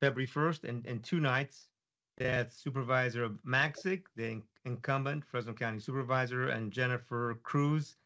February 0.00 0.26
first 0.26 0.64
and 0.64 0.86
and 0.86 1.02
two 1.04 1.20
nights. 1.20 1.68
That's 2.16 2.56
Supervisor 2.56 3.28
Magsig, 3.46 4.04
the 4.16 4.30
in- 4.30 4.42
incumbent 4.64 5.26
Fresno 5.26 5.52
County 5.52 5.80
Supervisor, 5.80 6.48
and 6.48 6.72
Jennifer 6.72 7.34
Cruz, 7.42 7.98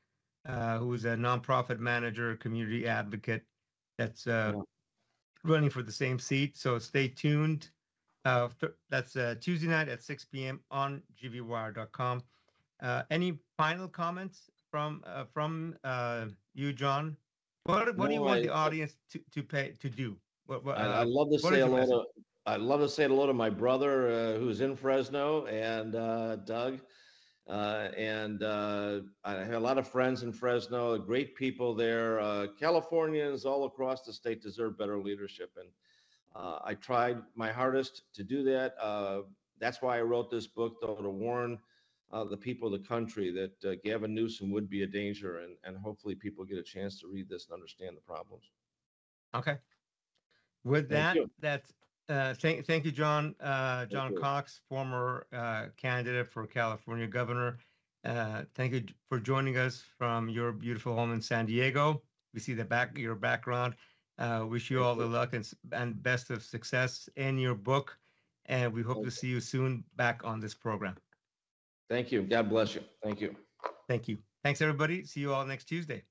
uh, 0.44 0.78
who 0.78 0.92
is 0.94 1.04
a 1.04 1.14
nonprofit 1.14 1.78
manager, 1.78 2.34
community 2.34 2.88
advocate. 2.88 3.44
That's 3.96 4.26
uh, 4.26 4.54
Yeah. 4.56 4.62
Running 5.44 5.70
for 5.70 5.82
the 5.82 5.92
same 5.92 6.18
seat. 6.18 6.56
So 6.56 6.78
stay 6.78 7.08
tuned. 7.08 7.70
Uh, 8.24 8.48
th- 8.60 8.72
that's 8.90 9.16
uh, 9.16 9.34
Tuesday 9.40 9.68
night 9.68 9.88
at 9.88 10.02
6 10.02 10.26
p.m. 10.26 10.60
on 10.70 11.02
gvwire.com. 11.22 12.22
Uh, 12.82 13.02
any 13.10 13.38
final 13.56 13.88
comments 13.88 14.50
from 14.70 15.02
uh, 15.06 15.24
from 15.32 15.74
uh, 15.84 16.26
you, 16.54 16.72
John? 16.72 17.16
What 17.64 17.96
what 17.96 18.08
do 18.08 18.14
you 18.14 18.22
want 18.22 18.40
I- 18.40 18.42
the 18.42 18.50
audience 18.50 18.96
to, 19.12 19.20
to 19.32 19.42
pay 19.42 19.74
to 19.80 19.88
do? 19.88 20.16
What, 20.46 20.64
what, 20.64 20.78
I, 20.78 20.86
uh, 20.86 21.00
I'd 21.02 21.08
love 21.08 21.30
to 21.30 21.38
say 21.38 21.60
hello 21.60 21.84
to. 21.86 22.04
I'd 22.46 22.60
love 22.60 22.80
to 22.80 22.88
say 22.88 23.04
hello 23.04 23.26
to 23.26 23.34
my 23.34 23.50
brother 23.50 24.10
uh, 24.10 24.38
who's 24.38 24.60
in 24.60 24.74
Fresno 24.74 25.46
and 25.46 25.94
uh, 25.94 26.36
Doug. 26.36 26.80
Uh, 27.50 27.90
and 27.96 28.44
uh, 28.44 29.00
I 29.24 29.32
have 29.32 29.54
a 29.54 29.58
lot 29.58 29.76
of 29.76 29.88
friends 29.88 30.22
in 30.22 30.32
Fresno, 30.32 30.96
great 30.98 31.34
people 31.34 31.74
there. 31.74 32.20
Uh, 32.20 32.46
Californians 32.58 33.44
all 33.44 33.64
across 33.64 34.02
the 34.02 34.12
state 34.12 34.40
deserve 34.40 34.78
better 34.78 34.98
leadership. 34.98 35.50
And 35.58 35.68
uh, 36.36 36.60
I 36.64 36.74
tried 36.74 37.18
my 37.34 37.50
hardest 37.50 38.02
to 38.14 38.22
do 38.22 38.44
that. 38.44 38.76
Uh, 38.80 39.22
that's 39.58 39.82
why 39.82 39.98
I 39.98 40.02
wrote 40.02 40.30
this 40.30 40.46
book, 40.46 40.76
though, 40.80 40.94
to 40.94 41.10
warn 41.10 41.58
uh, 42.12 42.22
the 42.22 42.36
people 42.36 42.72
of 42.72 42.80
the 42.80 42.88
country 42.88 43.32
that 43.32 43.64
uh, 43.68 43.74
Gavin 43.82 44.14
Newsom 44.14 44.52
would 44.52 44.70
be 44.70 44.84
a 44.84 44.86
danger. 44.86 45.40
And, 45.40 45.56
and 45.64 45.76
hopefully 45.76 46.14
people 46.14 46.44
get 46.44 46.58
a 46.58 46.62
chance 46.62 47.00
to 47.00 47.08
read 47.08 47.28
this 47.28 47.46
and 47.46 47.54
understand 47.54 47.96
the 47.96 48.00
problems. 48.00 48.44
Okay. 49.34 49.58
With 50.62 50.88
Thank 50.88 50.90
that, 50.90 51.16
you. 51.16 51.30
that's 51.40 51.72
uh, 52.10 52.34
thank 52.34 52.66
thank 52.66 52.84
you, 52.84 52.90
John. 52.90 53.34
Uh, 53.40 53.86
John 53.86 54.12
you. 54.12 54.18
Cox, 54.18 54.60
former 54.68 55.26
uh, 55.32 55.66
candidate 55.76 56.28
for 56.28 56.46
California 56.46 57.06
governor. 57.06 57.58
Uh, 58.04 58.42
thank 58.54 58.72
you 58.72 58.82
for 59.08 59.20
joining 59.20 59.56
us 59.56 59.84
from 59.98 60.28
your 60.28 60.52
beautiful 60.52 60.94
home 60.94 61.12
in 61.12 61.22
San 61.22 61.46
Diego. 61.46 62.02
We 62.34 62.40
see 62.40 62.54
the 62.54 62.64
back 62.64 62.96
your 62.98 63.14
background. 63.14 63.74
Uh, 64.18 64.44
wish 64.48 64.70
you 64.70 64.78
Thank 64.78 64.86
all 64.86 64.94
the 64.96 65.06
luck 65.06 65.32
and, 65.32 65.48
and 65.72 66.02
best 66.02 66.30
of 66.30 66.42
success 66.42 67.08
in 67.16 67.38
your 67.38 67.54
book. 67.54 67.96
And 68.46 68.72
we 68.72 68.82
hope 68.82 68.96
Thank 68.96 69.06
to 69.06 69.10
see 69.12 69.28
you 69.28 69.40
soon 69.40 69.84
back 69.96 70.22
on 70.24 70.40
this 70.40 70.54
program. 70.54 70.96
Thank 71.88 72.10
you. 72.12 72.22
God 72.22 72.48
bless 72.48 72.74
you. 72.74 72.82
Thank 73.02 73.20
you. 73.20 73.36
Thank 73.88 74.08
you. 74.08 74.18
Thanks, 74.42 74.60
everybody. 74.60 75.04
See 75.04 75.20
you 75.20 75.32
all 75.32 75.46
next 75.46 75.64
Tuesday. 75.64 76.02